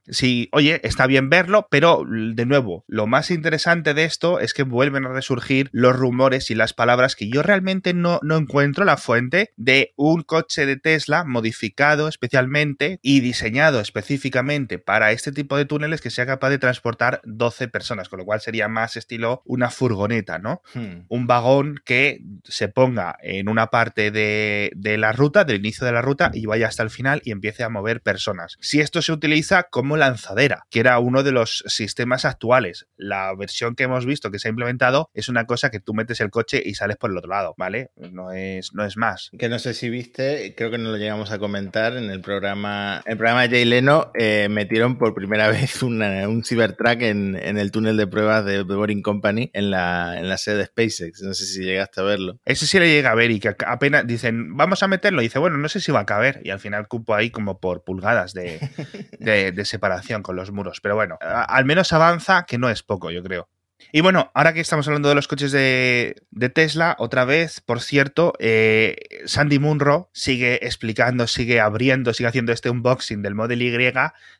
Sí, 0.09 0.49
oye, 0.51 0.81
está 0.83 1.07
bien 1.07 1.29
verlo, 1.29 1.67
pero 1.69 2.05
de 2.07 2.45
nuevo, 2.45 2.83
lo 2.87 3.07
más 3.07 3.31
interesante 3.31 3.93
de 3.93 4.05
esto 4.05 4.39
es 4.39 4.53
que 4.53 4.63
vuelven 4.63 5.05
a 5.05 5.13
resurgir 5.13 5.69
los 5.71 5.95
rumores 5.95 6.49
y 6.49 6.55
las 6.55 6.73
palabras 6.73 7.15
que 7.15 7.29
yo 7.29 7.43
realmente 7.43 7.93
no, 7.93 8.19
no 8.23 8.37
encuentro 8.37 8.85
la 8.85 8.97
fuente 8.97 9.51
de 9.55 9.93
un 9.95 10.23
coche 10.23 10.65
de 10.65 10.77
Tesla 10.77 11.23
modificado 11.25 12.07
especialmente 12.07 12.99
y 13.01 13.19
diseñado 13.19 13.79
específicamente 13.79 14.79
para 14.79 15.11
este 15.11 15.31
tipo 15.31 15.57
de 15.57 15.65
túneles 15.65 16.01
que 16.01 16.09
sea 16.09 16.25
capaz 16.25 16.49
de 16.49 16.57
transportar 16.57 17.21
12 17.23 17.67
personas, 17.67 18.09
con 18.09 18.19
lo 18.19 18.25
cual 18.25 18.41
sería 18.41 18.67
más 18.67 18.97
estilo 18.97 19.41
una 19.45 19.69
furgoneta, 19.69 20.39
¿no? 20.39 20.61
Hmm. 20.73 21.05
Un 21.07 21.27
vagón 21.27 21.79
que 21.85 22.21
se 22.43 22.67
ponga 22.67 23.17
en 23.21 23.49
una 23.49 23.67
parte 23.67 24.11
de, 24.11 24.71
de 24.75 24.97
la 24.97 25.11
ruta, 25.11 25.43
del 25.43 25.57
inicio 25.57 25.85
de 25.85 25.93
la 25.93 26.01
ruta, 26.01 26.31
y 26.33 26.45
vaya 26.45 26.67
hasta 26.67 26.83
el 26.83 26.89
final 26.89 27.21
y 27.23 27.31
empiece 27.31 27.63
a 27.63 27.69
mover 27.69 28.01
personas. 28.01 28.57
Si 28.59 28.79
esto 28.79 29.01
se 29.01 29.11
utiliza 29.11 29.63
como 29.63 29.98
lanzadera, 29.99 30.65
que 30.69 30.79
era 30.79 30.99
uno 30.99 31.23
de 31.23 31.31
los 31.31 31.63
sistemas 31.67 32.25
actuales. 32.25 32.87
La 32.97 33.33
versión 33.35 33.75
que 33.75 33.83
hemos 33.83 34.05
visto 34.05 34.31
que 34.31 34.39
se 34.39 34.47
ha 34.47 34.51
implementado 34.51 35.09
es 35.13 35.29
una 35.29 35.45
cosa 35.45 35.69
que 35.69 35.79
tú 35.79 35.93
metes 35.93 36.19
el 36.21 36.29
coche 36.29 36.61
y 36.63 36.75
sales 36.75 36.97
por 36.97 37.11
el 37.11 37.17
otro 37.17 37.29
lado, 37.29 37.53
¿vale? 37.57 37.91
No 37.95 38.31
es, 38.31 38.73
no 38.73 38.85
es 38.85 38.97
más. 38.97 39.29
Que 39.37 39.49
no 39.49 39.59
sé 39.59 39.73
si 39.73 39.89
viste, 39.89 40.53
creo 40.55 40.71
que 40.71 40.77
no 40.77 40.89
lo 40.89 40.97
llegamos 40.97 41.31
a 41.31 41.39
comentar 41.39 41.95
en 41.97 42.09
el 42.09 42.21
programa, 42.21 43.01
el 43.05 43.17
programa 43.17 43.43
de 43.43 43.49
Jay 43.49 43.65
Leno, 43.65 44.11
eh, 44.17 44.47
metieron 44.49 44.97
por 44.97 45.13
primera 45.13 45.47
vez 45.49 45.83
una, 45.83 46.27
un 46.27 46.43
Cybertruck 46.43 47.01
en, 47.01 47.35
en, 47.35 47.57
el 47.57 47.71
túnel 47.71 47.97
de 47.97 48.07
pruebas 48.07 48.45
de, 48.45 48.65
The 48.65 48.73
Boring 48.73 49.01
Company 49.01 49.49
en 49.53 49.71
la, 49.71 50.17
en 50.17 50.29
la 50.29 50.37
sede 50.37 50.57
de 50.57 50.65
SpaceX. 50.65 51.21
No 51.21 51.33
sé 51.33 51.45
si 51.45 51.63
llegaste 51.63 52.01
a 52.01 52.03
verlo. 52.03 52.39
Ese 52.45 52.65
sí 52.65 52.79
le 52.79 52.89
llega 52.89 53.11
a 53.11 53.15
ver 53.15 53.31
y 53.31 53.39
que 53.39 53.55
apenas 53.65 54.05
dicen, 54.07 54.55
vamos 54.55 54.83
a 54.83 54.87
meterlo. 54.87 55.21
Y 55.21 55.25
dice, 55.25 55.39
bueno, 55.39 55.57
no 55.57 55.69
sé 55.69 55.79
si 55.79 55.91
va 55.91 56.01
a 56.01 56.05
caber. 56.05 56.41
Y 56.43 56.49
al 56.49 56.59
final 56.59 56.87
cupo 56.87 57.15
ahí 57.15 57.29
como 57.29 57.59
por 57.59 57.83
pulgadas 57.83 58.33
de, 58.33 58.59
de, 59.19 59.51
de 59.51 59.65
separación 59.65 59.88
con 60.23 60.35
los 60.35 60.51
muros. 60.51 60.79
Pero 60.81 60.95
bueno, 60.95 61.17
al 61.21 61.65
menos 61.65 61.93
avanza, 61.93 62.45
que 62.45 62.57
no 62.57 62.69
es 62.69 62.83
poco, 62.83 63.11
yo 63.11 63.23
creo. 63.23 63.49
Y 63.91 64.01
bueno, 64.01 64.29
ahora 64.35 64.53
que 64.53 64.59
estamos 64.59 64.87
hablando 64.87 65.09
de 65.09 65.15
los 65.15 65.27
coches 65.27 65.51
de, 65.51 66.21
Tesla, 66.53 66.95
otra 66.99 67.25
vez, 67.25 67.59
por 67.61 67.81
cierto, 67.81 68.33
eh, 68.39 68.95
Sandy 69.25 69.57
Munro 69.57 70.09
sigue 70.13 70.65
explicando, 70.65 71.25
sigue 71.27 71.59
abriendo, 71.59 72.13
sigue 72.13 72.27
haciendo 72.29 72.51
este 72.51 72.69
unboxing 72.69 73.21
del 73.21 73.35
Model 73.35 73.61
Y, 73.61 73.71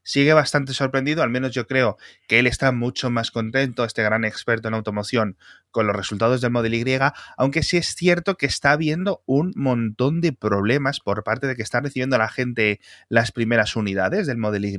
sigue 0.04 0.34
bastante 0.34 0.74
sorprendido, 0.74 1.24
al 1.24 1.30
menos 1.30 1.52
yo 1.52 1.66
creo 1.68 1.98
que 2.28 2.40
él 2.40 2.48
está 2.48 2.72
mucho 2.72 3.10
más 3.10 3.32
contento, 3.32 3.86
este 3.86 4.04
gran 4.04 4.24
experto 4.24 4.68
en 4.68 4.76
automoción, 4.76 5.38
con 5.72 5.88
los 5.88 5.96
resultados 5.96 6.42
del 6.42 6.52
Model 6.52 6.76
Y, 6.76 6.86
aunque 7.38 7.64
sí 7.64 7.78
es 7.78 7.96
cierto 7.96 8.36
que 8.36 8.46
está 8.46 8.72
habiendo 8.72 9.24
un 9.26 9.52
montón 9.56 10.22
de 10.22 10.32
problemas 10.32 11.00
por 11.00 11.24
parte 11.24 11.48
de 11.48 11.56
que 11.56 11.64
está 11.64 11.80
recibiendo 11.80 12.18
la 12.18 12.30
gente 12.30 12.80
las 13.08 13.32
primeras 13.32 13.76
unidades 13.76 14.28
del 14.28 14.38
Model 14.38 14.66
Y 14.66 14.78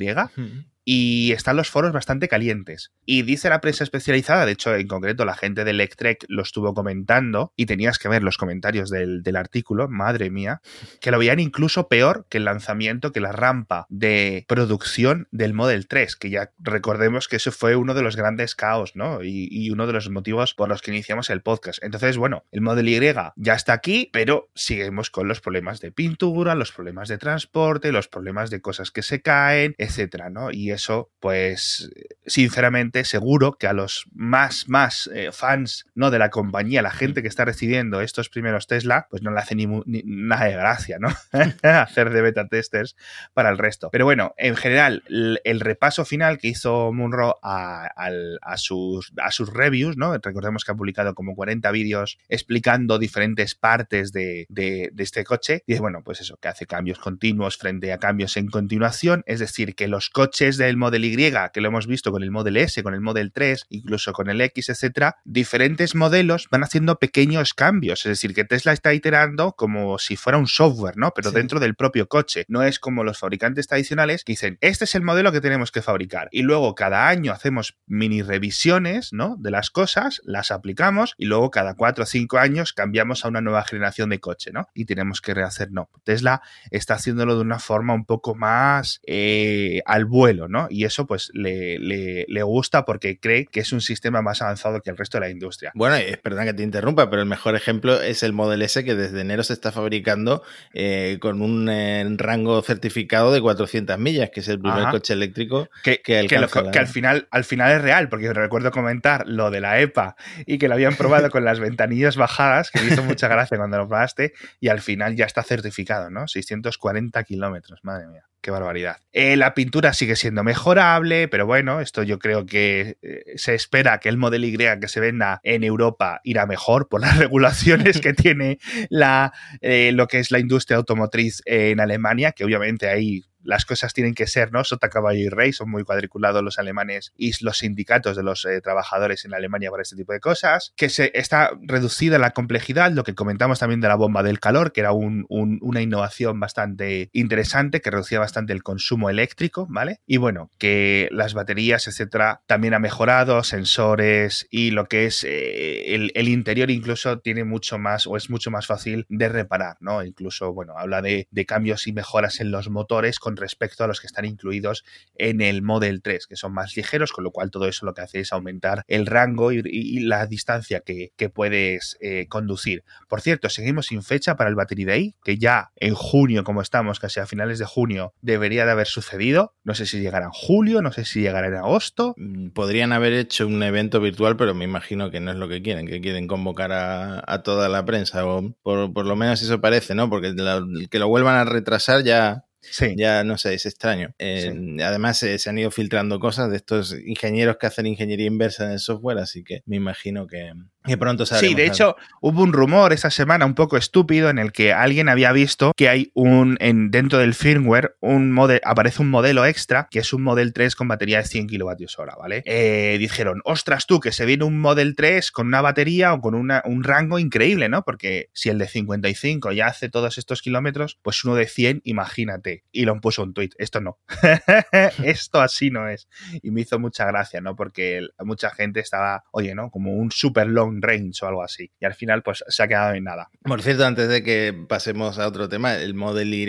y 0.93 1.31
están 1.31 1.57
los 1.57 1.71
foros 1.71 1.93
bastante 1.93 2.27
calientes. 2.27 2.91
Y 3.07 3.23
dice 3.23 3.49
la 3.49 3.61
prensa 3.61 3.85
especializada, 3.85 4.45
de 4.45 4.51
hecho, 4.51 4.75
en 4.75 4.89
concreto 4.89 5.25
la 5.25 5.37
gente 5.37 5.63
de 5.63 5.71
Electrek 5.71 6.25
lo 6.27 6.43
estuvo 6.43 6.75
comentando 6.75 7.53
y 7.55 7.67
tenías 7.67 8.01
que 8.01 8.09
ver 8.09 8.25
los 8.25 8.37
comentarios 8.37 8.91
del, 8.91 9.23
del 9.23 9.37
artículo, 9.37 9.87
madre 9.89 10.31
mía, 10.31 10.63
que 11.01 11.13
lo 11.13 11.21
veían 11.21 11.39
incluso 11.39 11.87
peor 11.87 12.27
que 12.29 12.39
el 12.39 12.45
lanzamiento, 12.45 13.13
que 13.13 13.21
la 13.21 13.31
rampa 13.31 13.87
de 13.89 14.45
producción 14.49 15.29
del 15.31 15.55
Model 15.55 15.87
3, 15.87 16.17
que 16.17 16.29
ya 16.29 16.51
recordemos 16.59 17.29
que 17.29 17.37
eso 17.37 17.53
fue 17.53 17.77
uno 17.77 17.95
de 17.95 18.03
los 18.03 18.17
grandes 18.17 18.57
caos, 18.57 18.97
¿no? 18.97 19.23
Y, 19.23 19.47
y 19.49 19.71
uno 19.71 19.87
de 19.87 19.93
los 19.93 20.11
motivos 20.11 20.55
por 20.55 20.69
los 20.69 20.83
que 20.83 20.91
iniciamos 20.91 21.31
el 21.31 21.41
podcast. 21.41 21.81
Entonces, 21.85 22.17
bueno, 22.17 22.43
el 22.51 22.63
Model 22.63 22.89
Y 22.89 23.01
ya 23.37 23.55
está 23.55 23.75
aquí, 23.75 24.11
pero 24.13 24.51
seguimos 24.57 25.11
con 25.11 25.29
los 25.29 25.41
problemas 25.41 25.81
de 25.81 25.93
pintura, 25.93 26.57
los 26.57 26.73
problemas 26.73 27.09
de 27.09 27.19
transporte, 27.19 27.93
los 27.93 28.09
problemas 28.09 28.51
de 28.51 28.61
cosas 28.61 28.91
que 28.91 29.03
se 29.03 29.23
caen, 29.23 29.77
etcétera, 29.79 30.31
¿no? 30.31 30.51
Y 30.51 30.73
eso, 30.81 31.11
pues, 31.21 31.91
sinceramente, 32.27 33.05
seguro 33.05 33.53
que 33.53 33.67
a 33.67 33.73
los 33.73 34.07
más, 34.13 34.69
más 34.69 35.11
eh, 35.15 35.31
fans, 35.33 35.87
¿no? 35.95 36.11
De 36.11 36.19
la 36.19 36.31
compañía, 36.31 36.83
la 36.83 36.91
gente 36.91 37.23
que 37.23 37.29
está 37.29 37.45
recibiendo 37.45 38.01
estos 38.01 38.29
primeros 38.29 38.67
Tesla, 38.67 39.07
pues 39.11 39.23
no 39.23 39.31
le 39.31 39.41
hace 39.41 39.55
ni, 39.55 39.67
ni 39.67 40.03
nada 40.05 40.47
de 40.47 40.53
gracia, 40.53 40.99
¿no? 40.99 41.09
Hacer 41.63 42.11
de 42.11 42.23
beta 42.23 42.49
testers 42.49 42.97
para 43.35 43.51
el 43.51 43.59
resto. 43.59 43.91
Pero 43.91 44.05
bueno, 44.05 44.35
en 44.39 44.57
general, 44.57 45.03
el, 45.09 45.41
el 45.45 45.61
repaso 45.61 46.05
final 46.05 46.39
que 46.39 46.49
hizo 46.49 46.93
Munro 46.93 47.39
a, 47.43 47.87
a, 47.97 48.11
a, 48.43 48.57
sus, 48.57 49.13
a 49.23 49.31
sus 49.31 49.53
reviews, 49.53 49.97
¿no? 49.97 50.17
Recordemos 50.17 50.65
que 50.65 50.73
ha 50.73 50.75
publicado 50.75 51.15
como 51.15 51.35
40 51.35 51.71
vídeos 51.71 52.19
explicando 52.29 52.99
diferentes 52.99 53.55
partes 53.55 54.13
de, 54.13 54.47
de, 54.49 54.91
de 54.93 55.03
este 55.03 55.25
coche. 55.25 55.63
Y 55.67 55.79
bueno, 55.79 56.03
pues 56.05 56.21
eso, 56.21 56.39
que 56.41 56.49
hace 56.49 56.67
cambios 56.67 56.99
continuos 56.99 57.59
frente 57.59 57.93
a 57.93 57.99
cambios 57.99 58.37
en 58.37 58.49
continuación. 58.49 59.23
Es 59.27 59.41
decir, 59.41 59.75
que 59.75 59.89
los 59.89 60.11
coches 60.11 60.57
del 60.71 60.77
Model 60.77 61.05
Y, 61.05 61.17
que 61.53 61.61
lo 61.61 61.69
hemos 61.69 61.87
visto 61.89 62.13
con 62.13 62.23
el 62.23 62.31
Model 62.31 62.57
S, 62.57 62.83
con 62.83 62.95
el 62.95 63.01
Model 63.01 63.33
3, 63.33 63.67
incluso 63.71 64.13
con 64.13 64.31
el 64.31 64.41
X, 64.41 64.69
etcétera, 64.69 65.17
diferentes 65.25 65.97
modelos 65.97 66.47
van 66.51 66.63
haciendo 66.63 66.99
pequeños 66.99 67.55
cambios. 67.55 68.07
Es 68.07 68.11
decir, 68.11 68.35
que 68.35 68.45
Tesla 68.45 68.73
está 68.73 68.95
iterando 68.95 69.53
como 69.53 69.99
si 69.99 70.17
fuera 70.17 70.39
un 70.39 70.47
software, 70.47 70.97
¿no? 70.97 71.13
Pero 71.15 71.31
sí. 71.31 71.37
dentro 71.37 71.59
del 71.59 71.75
propio 71.75 72.09
coche. 72.09 72.45
No 72.49 72.63
es 72.63 72.79
como 72.79 73.03
los 73.03 73.19
fabricantes 73.19 73.67
tradicionales 73.67 74.23
que 74.23 74.33
dicen, 74.33 74.59
este 74.61 74.85
es 74.85 74.95
el 74.95 75.03
modelo 75.03 75.33
que 75.33 75.41
tenemos 75.41 75.73
que 75.73 75.83
fabricar. 75.83 76.29
Y 76.31 76.43
luego 76.43 76.75
cada 76.75 77.09
año 77.09 77.33
hacemos 77.33 77.77
mini 77.87 78.23
revisiones, 78.23 79.13
¿no? 79.13 79.37
De 79.39 79.51
las 79.51 79.71
cosas, 79.71 80.21
las 80.25 80.53
aplicamos 80.53 81.15
y 81.19 81.27
luego 81.27 81.51
cada 81.51 81.75
cuatro 81.75 82.05
o 82.05 82.07
cinco 82.07 82.39
años 82.39 82.73
cambiamos 82.73 83.25
a 83.25 83.29
una 83.29 83.41
nueva 83.41 83.65
generación 83.65 84.11
de 84.11 84.21
coche, 84.21 84.53
¿no? 84.53 84.69
Y 84.75 84.85
tenemos 84.85 85.21
que 85.21 85.35
rehacer. 85.35 85.73
No, 85.73 85.91
Tesla 86.05 86.43
está 86.71 86.95
haciéndolo 86.95 87.35
de 87.35 87.43
una 87.43 87.59
forma 87.59 87.93
un 87.93 88.05
poco 88.05 88.37
más 88.37 89.01
eh, 89.07 89.83
al 89.87 90.05
vuelo, 90.05 90.49
¿no? 90.51 90.67
Y 90.71 90.85
eso 90.85 91.07
pues 91.07 91.31
le, 91.33 91.79
le, 91.79 92.27
le, 92.29 92.43
gusta 92.43 92.85
porque 92.85 93.19
cree 93.19 93.47
que 93.47 93.61
es 93.61 93.73
un 93.73 93.81
sistema 93.81 94.23
más 94.23 94.43
avanzado 94.43 94.81
que 94.81 94.91
el 94.91 94.97
resto 94.97 95.19
de 95.19 95.27
la 95.27 95.31
industria. 95.31 95.73
Bueno, 95.75 95.99
y 95.99 96.17
perdona 96.17 96.45
que 96.45 96.55
te 96.55 96.63
interrumpa, 96.63 97.09
pero 97.09 97.23
el 97.23 97.29
mejor 97.29 97.55
ejemplo 97.55 98.01
es 98.01 98.23
el 98.23 98.33
Model 98.33 98.63
S 98.63 98.85
que 98.85 98.95
desde 98.95 99.21
enero 99.21 99.43
se 99.43 99.53
está 99.53 99.73
fabricando 99.73 100.43
eh, 100.75 101.19
con 101.21 101.41
un 101.43 101.69
eh, 101.71 102.05
rango 102.17 102.61
certificado 102.63 103.33
de 103.33 103.41
400 103.41 103.99
millas, 103.99 104.31
que 104.31 104.41
es 104.41 104.49
el 104.49 104.61
primer 104.61 104.83
Ajá. 104.83 104.91
coche 104.91 105.13
eléctrico 105.13 105.69
que, 105.83 106.03
que, 106.03 106.27
que, 106.27 106.39
lo, 106.39 106.49
que 106.49 106.79
al, 106.79 106.89
final, 106.89 107.29
al 107.31 107.45
final 107.45 107.73
es 107.73 107.83
real, 107.83 108.09
porque 108.09 108.33
recuerdo 108.33 108.71
comentar 108.71 109.29
lo 109.29 109.51
de 109.51 109.61
la 109.61 109.81
EPA 109.81 110.17
y 110.47 110.59
que 110.59 110.69
lo 110.69 110.75
habían 110.75 110.97
probado 110.97 111.31
con 111.31 111.45
las 111.45 111.61
ventanillas 111.61 112.17
bajadas, 112.17 112.71
que 112.71 112.81
me 112.81 112.89
hizo 112.89 113.03
mucha 113.03 113.29
gracia 113.29 113.57
cuando 113.57 113.79
lo 113.79 113.89
probaste, 113.89 114.33
y 114.61 114.69
al 114.69 114.81
final 114.81 115.17
ya 115.17 115.27
está 115.27 115.43
certificado, 115.43 116.11
¿no? 116.11 116.27
640 116.27 117.23
kilómetros, 117.25 117.81
madre 117.83 118.07
mía. 118.09 118.25
Qué 118.43 118.51
barbaridad. 118.51 118.97
Eh, 119.13 119.37
la 119.37 119.53
pintura 119.53 119.93
sigue 119.93 120.17
siendo 120.17 120.43
mejorable, 120.43 121.29
pero 121.29 121.45
bueno, 121.45 121.81
esto 121.81 122.03
yo 122.03 122.19
creo 122.19 122.47
que 122.47 122.97
eh, 123.03 123.23
se 123.37 123.55
espera 123.55 123.99
que 123.99 124.09
el 124.09 124.17
Model 124.17 124.47
Y 124.47 124.57
que 124.57 124.89
se 124.89 125.01
venda 125.01 125.41
en 125.43 125.63
Europa 125.63 126.23
irá 126.25 126.47
mejor 126.47 126.89
por 126.89 127.03
las 127.03 127.17
regulaciones 127.19 128.01
que 128.01 128.15
tiene 128.15 128.59
la, 128.89 129.35
eh, 129.61 129.93
lo 129.93 130.07
que 130.09 130.21
es 130.21 130.31
la 130.31 130.39
industria 130.39 130.79
automotriz 130.79 131.43
en 131.45 131.81
Alemania, 131.81 132.33
que 132.33 132.45
obviamente 132.45 132.89
ahí 132.89 133.25
las 133.43 133.65
cosas 133.65 133.93
tienen 133.93 134.15
que 134.15 134.27
ser, 134.27 134.53
¿no? 134.53 134.65
Sota, 134.65 134.89
caballo 134.89 135.21
y 135.21 135.29
rey, 135.29 135.53
son 135.53 135.71
muy 135.71 135.85
cuadriculados 135.85 136.43
los 136.43 136.59
alemanes 136.59 137.13
y 137.17 137.33
los 137.45 137.59
sindicatos 137.59 138.17
de 138.17 138.23
los 138.23 138.45
eh, 138.45 138.61
trabajadores 138.61 139.25
en 139.25 139.35
Alemania 139.35 139.71
para 139.71 139.83
este 139.83 139.97
tipo 139.97 140.13
de 140.13 140.21
cosas, 140.21 140.73
que 140.77 140.89
se 140.89 141.11
está 141.15 141.51
reducida 141.63 142.19
la 142.19 142.31
complejidad, 142.31 142.93
lo 142.93 143.05
que 143.05 143.15
comentamos 143.15 143.59
también 143.59 143.81
de 143.81 143.89
la 143.89 143.97
bomba 143.97 144.23
del 144.23 144.41
calor, 144.41 144.73
que 144.73 144.81
era 144.81 144.93
un, 144.93 145.27
un, 145.29 145.59
una 145.63 145.81
innovación 145.81 146.39
bastante 146.41 147.11
interesante, 147.13 147.81
que 147.81 147.91
reducía 147.91 148.19
bastante 148.19 148.53
el 148.53 148.63
consumo 148.63 149.11
eléctrico, 149.11 149.67
¿vale? 149.69 150.01
Y 150.07 150.17
bueno, 150.17 150.51
que 150.59 151.09
las 151.13 151.35
baterías, 151.35 151.87
etcétera, 151.87 152.43
también 152.47 152.75
ha 152.75 152.79
mejorado, 152.79 153.43
sensores 153.43 154.47
y 154.51 154.71
lo 154.71 154.87
que 154.87 155.07
es 155.07 155.25
eh, 155.25 155.95
el, 155.95 156.29
interior 156.29 156.71
incluso 156.71 157.19
tiene 157.19 157.45
mucho 157.45 157.79
más 157.79 158.07
o 158.07 158.17
es 158.17 158.31
mucho 158.31 158.51
más 158.51 158.67
fácil 158.67 159.07
de 159.09 159.29
reparar, 159.29 159.77
¿no? 159.81 160.05
Incluso, 160.05 160.53
bueno, 160.53 160.75
habla 160.77 161.03
de, 161.03 161.27
cambios 161.47 161.87
y 161.87 161.93
mejoras 161.93 162.41
en 162.41 162.51
los 162.51 162.69
motores 162.69 163.19
respecto 163.37 163.85
a 163.85 163.87
los 163.87 164.01
que 164.01 164.07
están 164.07 164.25
incluidos 164.25 164.85
en 165.15 165.41
el 165.41 165.63
Model 165.63 166.03
3, 166.03 166.27
que 166.27 166.37
son 166.37 166.53
más 166.53 166.77
ligeros, 166.77 167.13
con 167.13 167.25
lo 167.25 167.31
cual 167.31 167.51
todo 167.51 167.67
eso 167.67 167.87
lo 167.87 167.95
que 167.95 168.03
hace 168.03 168.21
es 168.21 168.33
aumentar 168.33 168.85
el 168.87 169.07
rango 169.07 169.53
y, 169.53 170.01
la 170.01 170.27
distancia 170.27 170.81
que, 170.81 171.13
puedes 171.33 171.97
eh, 172.01 172.27
conducir. 172.29 172.83
Por 173.09 173.21
cierto, 173.21 173.49
seguimos 173.49 173.87
sin 173.87 174.03
fecha 174.03 174.37
para 174.37 174.51
el 174.51 174.57
Battery 174.57 174.85
Day, 174.85 175.15
que 175.23 175.39
ya 175.39 175.71
en 175.77 175.95
junio, 175.95 176.45
como 176.45 176.61
estamos, 176.61 176.99
casi 176.99 177.21
a 177.21 177.27
finales 177.27 177.59
de 177.59 177.67
junio, 177.67 178.15
debería 178.21 178.65
de 178.65 178.73
haber 178.73 178.87
sucedido. 178.87 179.55
No 179.65 179.75
sé 179.75 179.87
si 179.87 180.01
llegará 180.01 180.27
en 180.27 180.33
julio, 180.33 180.83
no 180.83 180.93
sé 180.93 181.05
si 181.05 181.21
llegará 181.21 181.47
en 181.47 181.55
agosto. 181.55 182.15
Podrían 182.55 182.93
haber 182.93 183.13
hecho 183.13 183.47
un 183.47 183.63
evento 183.63 184.01
virtual, 184.01 184.37
pero 184.37 184.55
me 184.55 184.65
imagino 184.65 185.11
que 185.11 185.21
no 185.21 185.31
es 185.31 185.37
lo 185.37 185.49
que 185.49 185.63
quieren, 185.63 185.87
que 185.87 186.01
quieren 186.01 186.27
convocar 186.27 186.73
a, 186.73 187.43
toda 187.43 187.69
la 187.69 187.85
prensa, 187.85 188.27
o 188.27 188.55
por, 188.63 188.93
por, 188.93 189.07
lo 189.07 189.17
menos 189.17 189.41
eso 189.43 189.61
parece, 189.61 189.95
¿no? 189.95 190.11
Porque 190.11 190.33
la, 190.33 190.63
que 190.91 190.99
lo 190.99 191.09
vuelvan 191.09 191.37
a 191.37 191.45
retrasar 191.45 192.03
ya 192.03 192.45
Sí. 192.63 192.95
Ya 192.97 193.25
no 193.25 193.39
sé, 193.39 193.55
es 193.55 193.67
extraño. 193.67 194.15
Eh, 194.19 194.53
sí. 194.53 194.83
Además, 194.83 195.23
eh, 195.23 195.39
se 195.39 195.49
han 195.51 195.59
ido 195.59 195.71
filtrando 195.71 196.21
cosas 196.21 196.51
de 196.51 196.57
estos 196.57 196.95
ingenieros 197.05 197.57
que 197.57 197.67
hacen 197.67 197.87
ingeniería 197.87 198.27
inversa 198.27 198.65
en 198.67 198.73
el 198.73 198.79
software, 198.79 199.19
así 199.19 199.43
que 199.43 199.63
me 199.67 199.77
imagino 199.77 200.27
que, 200.27 200.53
que 200.85 200.97
pronto 200.97 201.27
Sí, 201.27 201.55
de 201.55 201.67
hecho, 201.67 201.97
hubo 202.21 202.43
un 202.43 202.53
rumor 202.53 202.93
esa 202.93 203.11
semana 203.11 203.45
un 203.45 203.55
poco 203.55 203.77
estúpido 203.77 204.31
en 204.31 204.39
el 204.39 204.53
que 204.53 204.73
alguien 204.73 205.09
había 205.09 205.33
visto 205.33 205.73
que 205.77 205.89
hay 205.89 206.11
un, 206.15 206.57
en, 206.61 206.91
dentro 206.91 207.19
del 207.19 207.35
firmware, 207.35 207.97
un 208.01 208.33
model, 208.33 208.61
aparece 208.65 209.03
un 209.03 209.11
modelo 209.11 209.45
extra 209.45 209.89
que 209.91 209.99
es 210.01 210.13
un 210.13 210.23
Model 210.23 210.53
3 210.53 210.77
con 210.77 210.89
batería 210.89 211.19
de 211.19 211.25
100 211.25 211.49
kilovatios 211.49 211.99
hora, 211.99 212.15
¿vale? 212.17 212.43
Eh, 212.47 212.97
dijeron, 212.99 213.41
ostras 213.45 213.87
tú, 213.87 214.01
que 214.01 214.13
se 214.13 214.25
viene 214.27 214.45
un 214.45 214.61
Model 214.61 214.95
3 214.97 215.31
con 215.33 215.49
una 215.49 215.61
batería 215.61 216.13
o 216.13 216.21
con 216.21 216.35
una, 216.35 216.63
un 216.65 216.85
rango 216.85 217.19
increíble, 217.19 217.69
¿no? 217.69 217.83
Porque 217.83 218.31
si 218.33 218.49
el 218.49 218.59
de 218.59 218.69
55 218.69 219.53
ya 219.53 219.67
hace 219.67 219.89
todos 219.89 220.19
estos 220.19 220.43
kilómetros, 220.43 220.99
pues 221.03 221.25
uno 221.25 221.35
de 221.35 221.47
100, 221.47 221.83
imagínate 221.85 222.65
y 222.73 222.85
lo 222.85 223.01
puso 223.01 223.23
un 223.23 223.35
tweet. 223.35 223.51
Esto 223.59 223.81
no. 223.81 223.99
Esto 225.05 225.41
así 225.41 225.71
no 225.71 225.89
es. 225.89 226.09
Y 226.43 226.51
me 226.51 226.63
hizo 226.63 226.79
mucha 226.79 227.07
gracia, 227.07 227.41
¿no? 227.41 227.57
Porque 227.57 228.07
mucha 228.21 228.51
gente 228.51 228.81
estaba, 228.81 229.25
oye, 229.33 229.55
¿no? 229.55 229.71
Como 229.71 229.93
un 229.93 230.11
super 230.11 230.47
long 230.47 230.70
range 230.81 231.23
o 231.23 231.27
algo 231.27 231.43
así. 231.43 231.71
Y 231.81 231.85
al 231.85 231.95
final, 231.95 232.23
pues 232.23 232.45
se 232.49 232.63
ha 232.63 232.69
quedado 232.69 232.95
en 232.95 233.05
nada. 233.05 233.31
Por 233.43 233.63
cierto, 233.63 233.85
antes 233.87 234.09
de 234.09 234.23
que 234.23 234.55
pasemos 234.69 235.19
a 235.19 235.27
otro 235.27 235.49
tema, 235.49 235.75
el 235.75 235.95
Model 235.95 236.33
Y, 236.33 236.47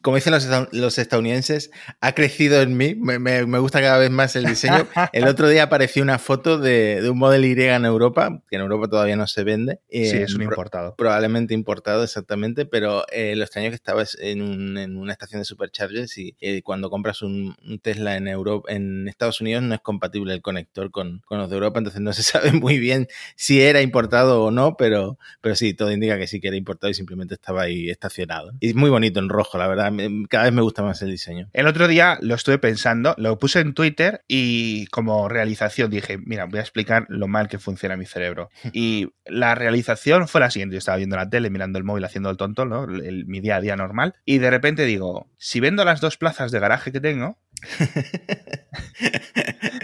como 0.00 0.16
dicen 0.16 0.32
los, 0.32 0.48
los 0.72 0.98
estadounidenses, 0.98 1.70
ha 2.00 2.12
crecido 2.14 2.60
en 2.62 2.76
mí. 2.76 2.94
Me, 2.94 3.18
me, 3.18 3.46
me, 3.46 3.58
gusta 3.58 3.80
cada 3.80 3.98
vez 3.98 4.10
más 4.10 4.36
el 4.36 4.44
diseño. 4.44 4.86
El 5.12 5.26
otro 5.26 5.48
día 5.48 5.64
apareció 5.64 6.02
una 6.02 6.18
foto 6.18 6.58
de, 6.58 7.00
de, 7.02 7.10
un 7.10 7.18
Model 7.18 7.44
Y 7.44 7.60
en 7.62 7.84
Europa, 7.84 8.42
que 8.48 8.56
en 8.56 8.62
Europa 8.62 8.88
todavía 8.88 9.16
no 9.16 9.26
se 9.26 9.44
vende. 9.44 9.80
Sí, 9.90 9.98
eh, 9.98 10.22
es 10.22 10.34
un 10.34 10.42
importado. 10.42 10.94
Probablemente 10.96 11.54
importado, 11.54 12.04
exactamente. 12.04 12.66
Pero 12.66 13.04
eh, 13.10 13.34
lo 13.36 13.44
extraño 13.44 13.68
que 13.70 13.74
estaba 13.74 14.04
en, 14.18 14.42
un, 14.42 14.78
en 14.78 14.96
una 14.96 15.12
estación 15.12 15.40
de 15.40 15.44
superchargers 15.44 16.18
y 16.18 16.36
eh, 16.40 16.62
cuando 16.62 16.90
compras 16.90 17.22
un, 17.22 17.54
un, 17.64 17.78
Tesla 17.78 18.16
en 18.16 18.28
Europa, 18.28 18.72
en 18.72 19.08
Estados 19.08 19.40
Unidos 19.40 19.62
no 19.62 19.74
es 19.74 19.80
compatible 19.80 20.34
el 20.34 20.42
conector 20.42 20.90
con, 20.90 21.20
con, 21.24 21.38
los 21.38 21.48
de 21.50 21.56
Europa, 21.56 21.78
entonces 21.78 22.00
no 22.00 22.12
se 22.12 22.22
sabe 22.22 22.52
muy 22.52 22.78
bien 22.78 23.08
si 23.36 23.51
era 23.60 23.82
importado 23.82 24.44
o 24.44 24.50
no, 24.50 24.76
pero, 24.76 25.18
pero 25.40 25.54
sí, 25.54 25.74
todo 25.74 25.92
indica 25.92 26.18
que 26.18 26.26
sí 26.26 26.40
que 26.40 26.48
era 26.48 26.56
importado 26.56 26.90
y 26.90 26.94
simplemente 26.94 27.34
estaba 27.34 27.62
ahí 27.62 27.90
estacionado. 27.90 28.52
Y 28.60 28.68
es 28.68 28.74
muy 28.74 28.90
bonito 28.90 29.20
en 29.20 29.28
rojo, 29.28 29.58
la 29.58 29.66
verdad, 29.66 29.92
cada 30.28 30.44
vez 30.44 30.52
me 30.52 30.62
gusta 30.62 30.82
más 30.82 31.02
el 31.02 31.10
diseño. 31.10 31.48
El 31.52 31.66
otro 31.66 31.88
día 31.88 32.18
lo 32.20 32.34
estuve 32.34 32.58
pensando, 32.58 33.14
lo 33.18 33.38
puse 33.38 33.60
en 33.60 33.74
Twitter 33.74 34.24
y 34.28 34.86
como 34.86 35.28
realización 35.28 35.90
dije, 35.90 36.18
mira, 36.18 36.46
voy 36.46 36.58
a 36.58 36.62
explicar 36.62 37.06
lo 37.08 37.28
mal 37.28 37.48
que 37.48 37.58
funciona 37.58 37.96
mi 37.96 38.06
cerebro. 38.06 38.50
Y 38.74 39.12
la 39.26 39.54
realización 39.54 40.28
fue 40.28 40.40
la 40.40 40.50
siguiente, 40.50 40.74
yo 40.74 40.78
estaba 40.78 40.96
viendo 40.96 41.16
la 41.16 41.28
tele, 41.28 41.50
mirando 41.50 41.78
el 41.78 41.84
móvil, 41.84 42.04
haciendo 42.04 42.30
el 42.30 42.36
tonto, 42.36 42.64
¿no? 42.64 42.84
El, 42.84 43.26
mi 43.26 43.40
día 43.40 43.56
a 43.56 43.60
día 43.60 43.76
normal, 43.76 44.14
y 44.24 44.38
de 44.38 44.50
repente 44.50 44.84
digo, 44.84 45.30
si 45.36 45.60
vendo 45.60 45.84
las 45.84 46.00
dos 46.00 46.16
plazas 46.16 46.50
de 46.50 46.58
garaje 46.58 46.90
que 46.90 47.00
tengo, 47.00 47.38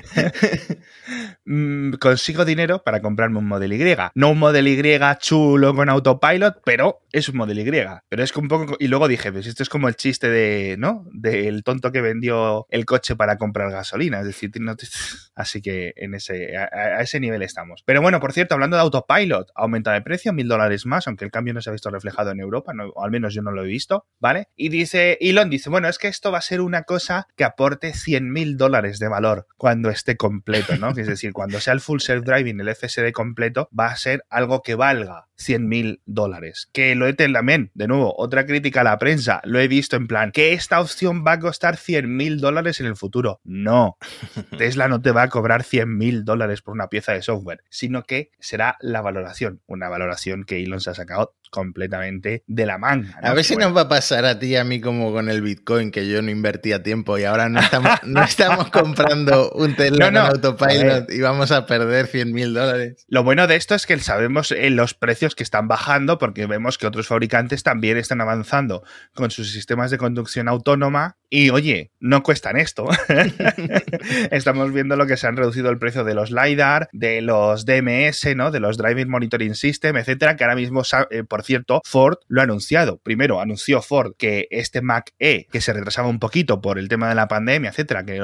consigo 1.98 2.44
dinero 2.44 2.82
para 2.82 3.00
comprarme 3.00 3.38
un 3.38 3.46
Model 3.46 3.72
Y. 3.72 3.96
No 4.14 4.30
un 4.30 4.38
Model 4.38 4.68
Y 4.68 4.98
chulo 5.18 5.74
con 5.74 5.88
autopilot, 5.88 6.60
pero 6.64 7.00
es 7.12 7.28
un 7.28 7.36
Model 7.36 7.58
Y. 7.58 7.70
Pero 8.08 8.22
es 8.22 8.32
que 8.32 8.40
un 8.40 8.48
poco... 8.48 8.76
Y 8.78 8.88
luego 8.88 9.08
dije, 9.08 9.32
pues 9.32 9.46
esto 9.46 9.62
es 9.62 9.68
como 9.68 9.88
el 9.88 9.96
chiste 9.96 10.28
de, 10.28 10.76
¿no? 10.78 11.06
Del 11.12 11.62
tonto 11.62 11.92
que 11.92 12.00
vendió 12.00 12.66
el 12.70 12.84
coche 12.84 13.16
para 13.16 13.36
comprar 13.36 13.70
gasolina. 13.70 14.20
Es 14.20 14.26
decir, 14.26 14.50
así 15.34 15.62
que 15.62 15.92
en 15.96 16.14
ese, 16.14 16.56
a, 16.56 17.00
ese 17.00 17.20
nivel 17.20 17.42
estamos. 17.42 17.82
Pero 17.84 18.02
bueno, 18.02 18.20
por 18.20 18.32
cierto, 18.32 18.54
hablando 18.54 18.76
de 18.76 18.82
autopilot, 18.82 19.50
aumenta 19.54 19.92
de 19.92 20.02
precio, 20.02 20.32
mil 20.32 20.48
dólares 20.48 20.86
más, 20.86 21.06
aunque 21.06 21.24
el 21.24 21.30
cambio 21.30 21.54
no 21.54 21.60
se 21.60 21.70
ha 21.70 21.72
visto 21.72 21.90
reflejado 21.90 22.30
en 22.30 22.40
Europa, 22.40 22.72
o 22.94 23.04
al 23.04 23.10
menos 23.10 23.34
yo 23.34 23.42
no 23.42 23.50
lo 23.50 23.64
he 23.64 23.66
visto, 23.66 24.06
¿vale? 24.18 24.48
Y 24.56 24.68
dice, 24.68 25.18
Elon 25.20 25.50
dice, 25.50 25.70
bueno, 25.70 25.88
es 25.88 25.98
que 25.98 26.08
esto 26.08 26.32
va 26.32 26.38
a 26.38 26.42
ser 26.42 26.60
una 26.60 26.82
cosa 26.82 27.26
que 27.36 27.44
aporte 27.44 27.92
100 27.92 28.30
mil 28.30 28.56
dólares 28.56 28.98
de 28.98 29.08
valor 29.08 29.46
cuando 29.56 29.90
esté 29.90 30.07
completo, 30.16 30.76
¿no? 30.76 30.90
Es 30.90 31.06
decir, 31.06 31.32
cuando 31.32 31.60
sea 31.60 31.74
el 31.74 31.80
full 31.80 32.00
self-driving, 32.00 32.60
el 32.60 32.74
FSD 32.74 33.12
completo, 33.12 33.68
va 33.78 33.86
a 33.86 33.96
ser 33.96 34.24
algo 34.30 34.62
que 34.62 34.74
valga 34.74 35.28
100 35.36 35.68
mil 35.68 36.00
dólares. 36.04 36.68
Que 36.72 36.94
lo 36.94 37.06
he 37.06 37.14
también, 37.14 37.70
de 37.74 37.88
nuevo, 37.88 38.14
otra 38.16 38.46
crítica 38.46 38.82
a 38.82 38.84
la 38.84 38.98
prensa, 38.98 39.40
lo 39.44 39.58
he 39.58 39.68
visto 39.68 39.96
en 39.96 40.06
plan, 40.06 40.30
que 40.30 40.52
esta 40.52 40.80
opción 40.80 41.24
va 41.26 41.32
a 41.32 41.38
costar 41.40 41.76
100 41.76 42.16
mil 42.16 42.40
dólares 42.40 42.80
en 42.80 42.86
el 42.86 42.96
futuro. 42.96 43.40
No, 43.44 43.96
Tesla 44.58 44.88
no 44.88 45.00
te 45.00 45.10
va 45.10 45.22
a 45.22 45.28
cobrar 45.28 45.62
100 45.64 45.96
mil 45.96 46.24
dólares 46.24 46.62
por 46.62 46.74
una 46.74 46.88
pieza 46.88 47.12
de 47.12 47.22
software, 47.22 47.62
sino 47.70 48.04
que 48.04 48.30
será 48.38 48.76
la 48.80 49.00
valoración, 49.00 49.60
una 49.66 49.88
valoración 49.88 50.44
que 50.44 50.62
Elon 50.62 50.80
se 50.80 50.90
ha 50.90 50.94
sacado 50.94 51.34
completamente 51.50 52.44
de 52.46 52.66
la 52.66 52.78
manga. 52.78 53.18
A 53.22 53.32
ver 53.32 53.44
si 53.44 53.56
nos 53.56 53.74
va 53.74 53.82
a 53.82 53.88
pasar 53.88 54.24
a 54.24 54.38
ti 54.38 54.48
y 54.48 54.56
a 54.56 54.64
mí 54.64 54.80
como 54.80 55.12
con 55.12 55.28
el 55.28 55.40
Bitcoin, 55.40 55.90
que 55.90 56.08
yo 56.08 56.20
no 56.22 56.30
invertía 56.30 56.82
tiempo 56.82 57.18
y 57.18 57.24
ahora 57.24 57.48
no 57.48 57.60
estamos, 57.60 57.92
no 58.04 58.22
estamos 58.22 58.70
comprando 58.70 59.50
un 59.52 59.74
Tesla 59.74 59.97
no, 59.98 60.20
autopilot 60.20 61.10
y 61.10 61.20
vamos 61.20 61.50
a 61.52 61.66
perder 61.66 62.06
100 62.06 62.32
mil 62.32 62.54
dólares. 62.54 63.04
Lo 63.08 63.22
bueno 63.22 63.46
de 63.46 63.56
esto 63.56 63.74
es 63.74 63.86
que 63.86 63.98
sabemos 63.98 64.52
en 64.52 64.76
los 64.76 64.94
precios 64.94 65.34
que 65.34 65.42
están 65.42 65.68
bajando 65.68 66.18
porque 66.18 66.46
vemos 66.46 66.78
que 66.78 66.86
otros 66.86 67.06
fabricantes 67.06 67.62
también 67.62 67.96
están 67.96 68.20
avanzando 68.20 68.82
con 69.14 69.30
sus 69.30 69.52
sistemas 69.52 69.90
de 69.90 69.98
conducción 69.98 70.48
autónoma 70.48 71.16
y 71.30 71.50
oye, 71.50 71.92
no 72.00 72.22
cuestan 72.22 72.56
esto. 72.56 72.88
Estamos 74.30 74.72
viendo 74.72 74.96
lo 74.96 75.06
que 75.06 75.16
se 75.16 75.26
han 75.26 75.36
reducido 75.36 75.68
el 75.68 75.78
precio 75.78 76.04
de 76.04 76.14
los 76.14 76.30
LiDAR, 76.30 76.88
de 76.92 77.20
los 77.20 77.66
DMS, 77.66 78.34
¿no? 78.34 78.50
De 78.50 78.60
los 78.60 78.78
Driving 78.78 79.10
Monitoring 79.10 79.54
System, 79.54 79.96
etcétera, 79.96 80.36
que 80.36 80.44
ahora 80.44 80.56
mismo, 80.56 80.82
eh, 81.10 81.24
por 81.24 81.42
cierto, 81.42 81.82
Ford 81.84 82.16
lo 82.28 82.40
ha 82.40 82.44
anunciado. 82.44 82.98
Primero 82.98 83.40
anunció 83.40 83.82
Ford 83.82 84.12
que 84.16 84.48
este 84.50 84.80
Mac 84.80 85.12
E, 85.18 85.46
que 85.52 85.60
se 85.60 85.72
retrasaba 85.72 86.08
un 86.08 86.18
poquito 86.18 86.62
por 86.62 86.78
el 86.78 86.88
tema 86.88 87.08
de 87.10 87.14
la 87.14 87.28
pandemia, 87.28 87.70
etcétera, 87.70 88.04
que 88.04 88.20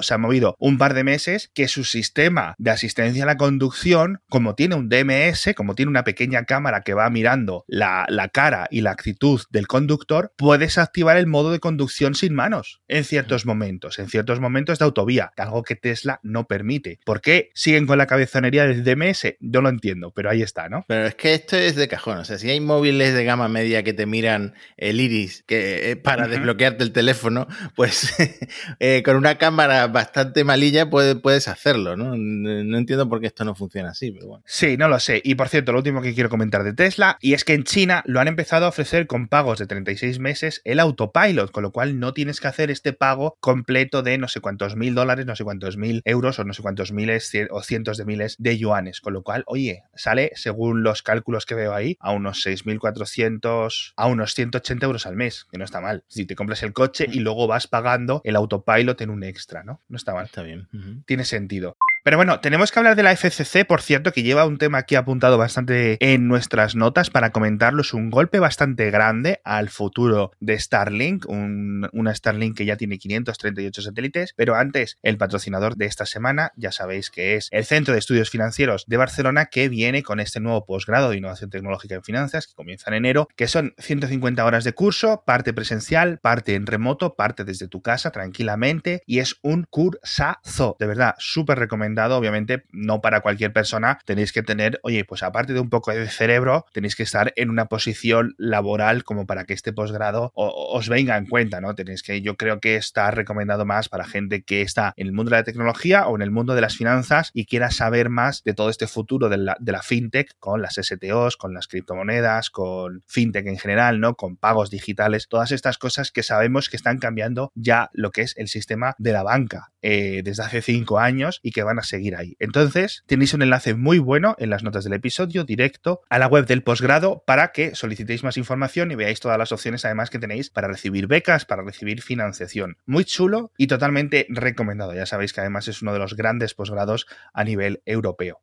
se 0.00 0.14
ha 0.14 0.18
movido 0.18 0.56
un 0.58 0.76
par 0.76 0.92
de 0.92 0.95
meses, 1.04 1.50
que 1.54 1.68
su 1.68 1.84
sistema 1.84 2.54
de 2.58 2.70
asistencia 2.70 3.24
a 3.24 3.26
la 3.26 3.36
conducción, 3.36 4.20
como 4.28 4.54
tiene 4.54 4.74
un 4.74 4.88
DMS, 4.88 5.54
como 5.56 5.74
tiene 5.74 5.90
una 5.90 6.04
pequeña 6.04 6.44
cámara 6.44 6.82
que 6.82 6.94
va 6.94 7.08
mirando 7.10 7.64
la, 7.66 8.06
la 8.08 8.28
cara 8.28 8.68
y 8.70 8.80
la 8.80 8.92
actitud 8.92 9.40
del 9.50 9.66
conductor, 9.66 10.32
puedes 10.36 10.78
activar 10.78 11.16
el 11.16 11.26
modo 11.26 11.50
de 11.50 11.60
conducción 11.60 12.14
sin 12.14 12.34
manos 12.34 12.80
en 12.88 13.04
ciertos 13.04 13.46
momentos, 13.46 13.98
en 13.98 14.08
ciertos 14.08 14.40
momentos 14.40 14.78
de 14.78 14.84
autovía, 14.84 15.32
algo 15.36 15.62
que 15.62 15.76
Tesla 15.76 16.20
no 16.22 16.46
permite. 16.46 16.98
¿Por 17.04 17.20
qué 17.20 17.50
siguen 17.54 17.86
con 17.86 17.98
la 17.98 18.06
cabezonería 18.06 18.66
del 18.66 18.84
DMS? 18.84 19.36
Yo 19.40 19.60
lo 19.60 19.68
entiendo, 19.68 20.12
pero 20.12 20.30
ahí 20.30 20.42
está, 20.42 20.68
¿no? 20.68 20.84
Pero 20.88 21.06
es 21.06 21.14
que 21.14 21.34
esto 21.34 21.56
es 21.56 21.76
de 21.76 21.88
cajón, 21.88 22.18
o 22.18 22.24
sea, 22.24 22.38
si 22.38 22.50
hay 22.50 22.60
móviles 22.60 23.14
de 23.14 23.24
gama 23.24 23.48
media 23.48 23.82
que 23.82 23.92
te 23.92 24.06
miran 24.06 24.54
el 24.76 25.00
iris 25.00 25.44
que, 25.46 25.90
eh, 25.90 25.96
para 25.96 26.28
desbloquearte 26.28 26.84
el 26.84 26.92
teléfono, 26.92 27.46
pues 27.74 28.14
eh, 28.80 29.02
con 29.04 29.16
una 29.16 29.38
cámara 29.38 29.86
bastante 29.86 30.44
malilla 30.44 30.85
puedes 30.86 31.48
hacerlo, 31.48 31.96
¿no? 31.96 32.16
No 32.16 32.78
entiendo 32.78 33.08
por 33.08 33.20
qué 33.20 33.26
esto 33.26 33.44
no 33.44 33.54
funciona 33.54 33.90
así, 33.90 34.10
pero 34.12 34.26
bueno. 34.26 34.44
Sí, 34.46 34.76
no 34.76 34.88
lo 34.88 34.98
sé. 34.98 35.20
Y 35.24 35.34
por 35.34 35.48
cierto, 35.48 35.72
lo 35.72 35.78
último 35.78 36.02
que 36.02 36.14
quiero 36.14 36.28
comentar 36.28 36.64
de 36.64 36.72
Tesla, 36.72 37.18
y 37.20 37.34
es 37.34 37.44
que 37.44 37.54
en 37.54 37.64
China 37.64 38.02
lo 38.06 38.20
han 38.20 38.28
empezado 38.28 38.66
a 38.66 38.68
ofrecer 38.68 39.06
con 39.06 39.28
pagos 39.28 39.58
de 39.58 39.66
36 39.66 40.18
meses 40.18 40.60
el 40.64 40.80
autopilot, 40.80 41.50
con 41.50 41.62
lo 41.62 41.72
cual 41.72 41.98
no 41.98 42.12
tienes 42.12 42.40
que 42.40 42.48
hacer 42.48 42.70
este 42.70 42.92
pago 42.92 43.36
completo 43.40 44.02
de 44.02 44.18
no 44.18 44.28
sé 44.28 44.40
cuántos 44.40 44.76
mil 44.76 44.94
dólares, 44.94 45.26
no 45.26 45.36
sé 45.36 45.44
cuántos 45.44 45.76
mil 45.76 46.02
euros 46.04 46.38
o 46.38 46.44
no 46.44 46.52
sé 46.52 46.62
cuántos 46.62 46.92
miles 46.92 47.32
o 47.50 47.62
cientos 47.62 47.96
de 47.96 48.04
miles 48.04 48.36
de 48.38 48.58
yuanes. 48.58 49.00
Con 49.00 49.12
lo 49.12 49.22
cual, 49.22 49.44
oye, 49.46 49.82
sale, 49.94 50.32
según 50.34 50.82
los 50.82 51.02
cálculos 51.02 51.46
que 51.46 51.54
veo 51.54 51.74
ahí, 51.74 51.96
a 52.00 52.12
unos 52.12 52.44
6.400, 52.46 53.92
a 53.96 54.06
unos 54.06 54.34
180 54.34 54.86
euros 54.86 55.06
al 55.06 55.16
mes, 55.16 55.46
que 55.50 55.58
no 55.58 55.64
está 55.64 55.80
mal. 55.80 56.04
Si 56.08 56.26
te 56.26 56.36
compras 56.36 56.62
el 56.62 56.72
coche 56.72 57.06
y 57.10 57.20
luego 57.20 57.46
vas 57.46 57.66
pagando 57.66 58.20
el 58.24 58.36
autopilot 58.36 59.00
en 59.00 59.10
un 59.10 59.24
extra, 59.24 59.62
¿no? 59.62 59.82
No 59.88 59.96
está 59.96 60.14
mal. 60.14 60.26
Está 60.26 60.42
bien. 60.42 60.68
Tiene 61.04 61.24
sentido. 61.24 61.76
Pero 62.06 62.18
bueno, 62.18 62.38
tenemos 62.38 62.70
que 62.70 62.78
hablar 62.78 62.94
de 62.94 63.02
la 63.02 63.16
FCC, 63.16 63.66
por 63.66 63.82
cierto, 63.82 64.12
que 64.12 64.22
lleva 64.22 64.46
un 64.46 64.58
tema 64.58 64.78
aquí 64.78 64.94
apuntado 64.94 65.38
bastante 65.38 65.96
en 65.98 66.28
nuestras 66.28 66.76
notas 66.76 67.10
para 67.10 67.30
comentarlo. 67.30 67.82
Es 67.82 67.92
un 67.92 68.10
golpe 68.10 68.38
bastante 68.38 68.92
grande 68.92 69.40
al 69.42 69.70
futuro 69.70 70.30
de 70.38 70.56
Starlink, 70.56 71.26
una 71.28 72.14
Starlink 72.14 72.58
que 72.58 72.64
ya 72.64 72.76
tiene 72.76 72.98
538 72.98 73.82
satélites. 73.82 74.34
Pero 74.36 74.54
antes, 74.54 74.98
el 75.02 75.18
patrocinador 75.18 75.74
de 75.74 75.86
esta 75.86 76.06
semana, 76.06 76.52
ya 76.54 76.70
sabéis 76.70 77.10
que 77.10 77.34
es 77.34 77.48
el 77.50 77.64
Centro 77.64 77.92
de 77.92 77.98
Estudios 77.98 78.30
Financieros 78.30 78.84
de 78.86 78.98
Barcelona, 78.98 79.46
que 79.46 79.68
viene 79.68 80.04
con 80.04 80.20
este 80.20 80.38
nuevo 80.38 80.64
posgrado 80.64 81.10
de 81.10 81.16
innovación 81.16 81.50
tecnológica 81.50 81.96
en 81.96 82.04
finanzas, 82.04 82.46
que 82.46 82.54
comienza 82.54 82.88
en 82.88 82.98
enero, 82.98 83.26
que 83.34 83.48
son 83.48 83.74
150 83.78 84.44
horas 84.44 84.62
de 84.62 84.74
curso, 84.74 85.24
parte 85.26 85.52
presencial, 85.52 86.20
parte 86.22 86.54
en 86.54 86.66
remoto, 86.66 87.16
parte 87.16 87.42
desde 87.42 87.66
tu 87.66 87.82
casa 87.82 88.12
tranquilamente, 88.12 89.02
y 89.06 89.18
es 89.18 89.40
un 89.42 89.66
cursazo, 89.68 90.76
de 90.78 90.86
verdad, 90.86 91.16
súper 91.18 91.58
recomendable 91.58 91.95
obviamente 92.04 92.64
no 92.72 93.00
para 93.00 93.20
cualquier 93.20 93.52
persona, 93.52 93.98
tenéis 94.04 94.32
que 94.32 94.42
tener, 94.42 94.80
oye, 94.82 95.04
pues 95.04 95.22
aparte 95.22 95.52
de 95.52 95.60
un 95.60 95.70
poco 95.70 95.92
de 95.92 96.08
cerebro, 96.08 96.66
tenéis 96.72 96.96
que 96.96 97.02
estar 97.02 97.32
en 97.36 97.50
una 97.50 97.66
posición 97.66 98.34
laboral 98.38 99.04
como 99.04 99.26
para 99.26 99.44
que 99.44 99.54
este 99.54 99.72
posgrado 99.72 100.32
os 100.34 100.88
venga 100.88 101.16
en 101.16 101.26
cuenta, 101.26 101.60
¿no? 101.60 101.74
Tenéis 101.74 102.02
que, 102.02 102.20
yo 102.22 102.36
creo 102.36 102.60
que 102.60 102.76
está 102.76 103.10
recomendado 103.10 103.64
más 103.64 103.88
para 103.88 104.04
gente 104.04 104.42
que 104.42 104.62
está 104.62 104.92
en 104.96 105.06
el 105.06 105.12
mundo 105.12 105.30
de 105.30 105.38
la 105.38 105.44
tecnología 105.44 106.06
o 106.06 106.16
en 106.16 106.22
el 106.22 106.30
mundo 106.30 106.54
de 106.54 106.60
las 106.60 106.76
finanzas 106.76 107.30
y 107.32 107.46
quiera 107.46 107.70
saber 107.70 108.10
más 108.10 108.42
de 108.44 108.54
todo 108.54 108.70
este 108.70 108.86
futuro 108.86 109.28
de 109.28 109.38
la, 109.38 109.82
fintech 109.82 110.32
con 110.38 110.62
las 110.62 110.74
STOs, 110.74 111.36
con 111.36 111.54
las 111.54 111.68
criptomonedas, 111.68 112.50
con 112.50 113.02
fintech 113.06 113.46
en 113.46 113.58
general, 113.58 114.00
¿no? 114.00 114.14
Con 114.14 114.36
pagos 114.36 114.70
digitales, 114.70 115.28
todas 115.28 115.52
estas 115.52 115.78
cosas 115.78 116.10
que 116.10 116.22
sabemos 116.22 116.68
que 116.68 116.76
están 116.76 116.98
cambiando 116.98 117.52
ya 117.54 117.90
lo 117.92 118.10
que 118.10 118.22
es 118.22 118.36
el 118.36 118.48
sistema 118.48 118.94
de 118.98 119.12
la 119.12 119.22
banca 119.22 119.72
eh, 119.82 120.22
desde 120.24 120.42
hace 120.42 120.62
cinco 120.62 120.98
años 120.98 121.40
y 121.42 121.52
que 121.52 121.62
van 121.62 121.78
a 121.78 121.82
seguir 121.86 122.16
ahí. 122.16 122.36
Entonces, 122.38 123.02
tenéis 123.06 123.34
un 123.34 123.42
enlace 123.42 123.74
muy 123.74 123.98
bueno 123.98 124.36
en 124.38 124.50
las 124.50 124.62
notas 124.62 124.84
del 124.84 124.92
episodio, 124.92 125.44
directo 125.44 126.02
a 126.08 126.18
la 126.18 126.26
web 126.26 126.46
del 126.46 126.62
posgrado, 126.62 127.22
para 127.26 127.52
que 127.52 127.74
solicitéis 127.74 128.24
más 128.24 128.36
información 128.36 128.90
y 128.90 128.94
veáis 128.94 129.20
todas 129.20 129.38
las 129.38 129.52
opciones 129.52 129.84
además 129.84 130.10
que 130.10 130.18
tenéis 130.18 130.50
para 130.50 130.68
recibir 130.68 131.06
becas, 131.06 131.44
para 131.44 131.62
recibir 131.62 132.02
financiación. 132.02 132.76
Muy 132.86 133.04
chulo 133.04 133.52
y 133.56 133.66
totalmente 133.66 134.26
recomendado. 134.28 134.94
Ya 134.94 135.06
sabéis 135.06 135.32
que 135.32 135.40
además 135.40 135.68
es 135.68 135.82
uno 135.82 135.92
de 135.92 135.98
los 135.98 136.14
grandes 136.14 136.54
posgrados 136.54 137.06
a 137.32 137.44
nivel 137.44 137.82
europeo. 137.86 138.40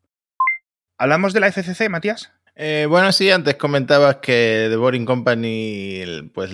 ¿Hablamos 0.97 1.34
de 1.34 1.39
la 1.39 1.51
FCC, 1.51 1.89
Matías? 1.89 2.32
Eh, 2.56 2.86
bueno, 2.88 3.12
sí, 3.12 3.32
antes 3.32 3.56
comentabas 3.56 4.18
que 4.18 4.68
The 4.70 4.76
Boring 4.76 5.06
Company 5.06 6.04
pues, 6.34 6.52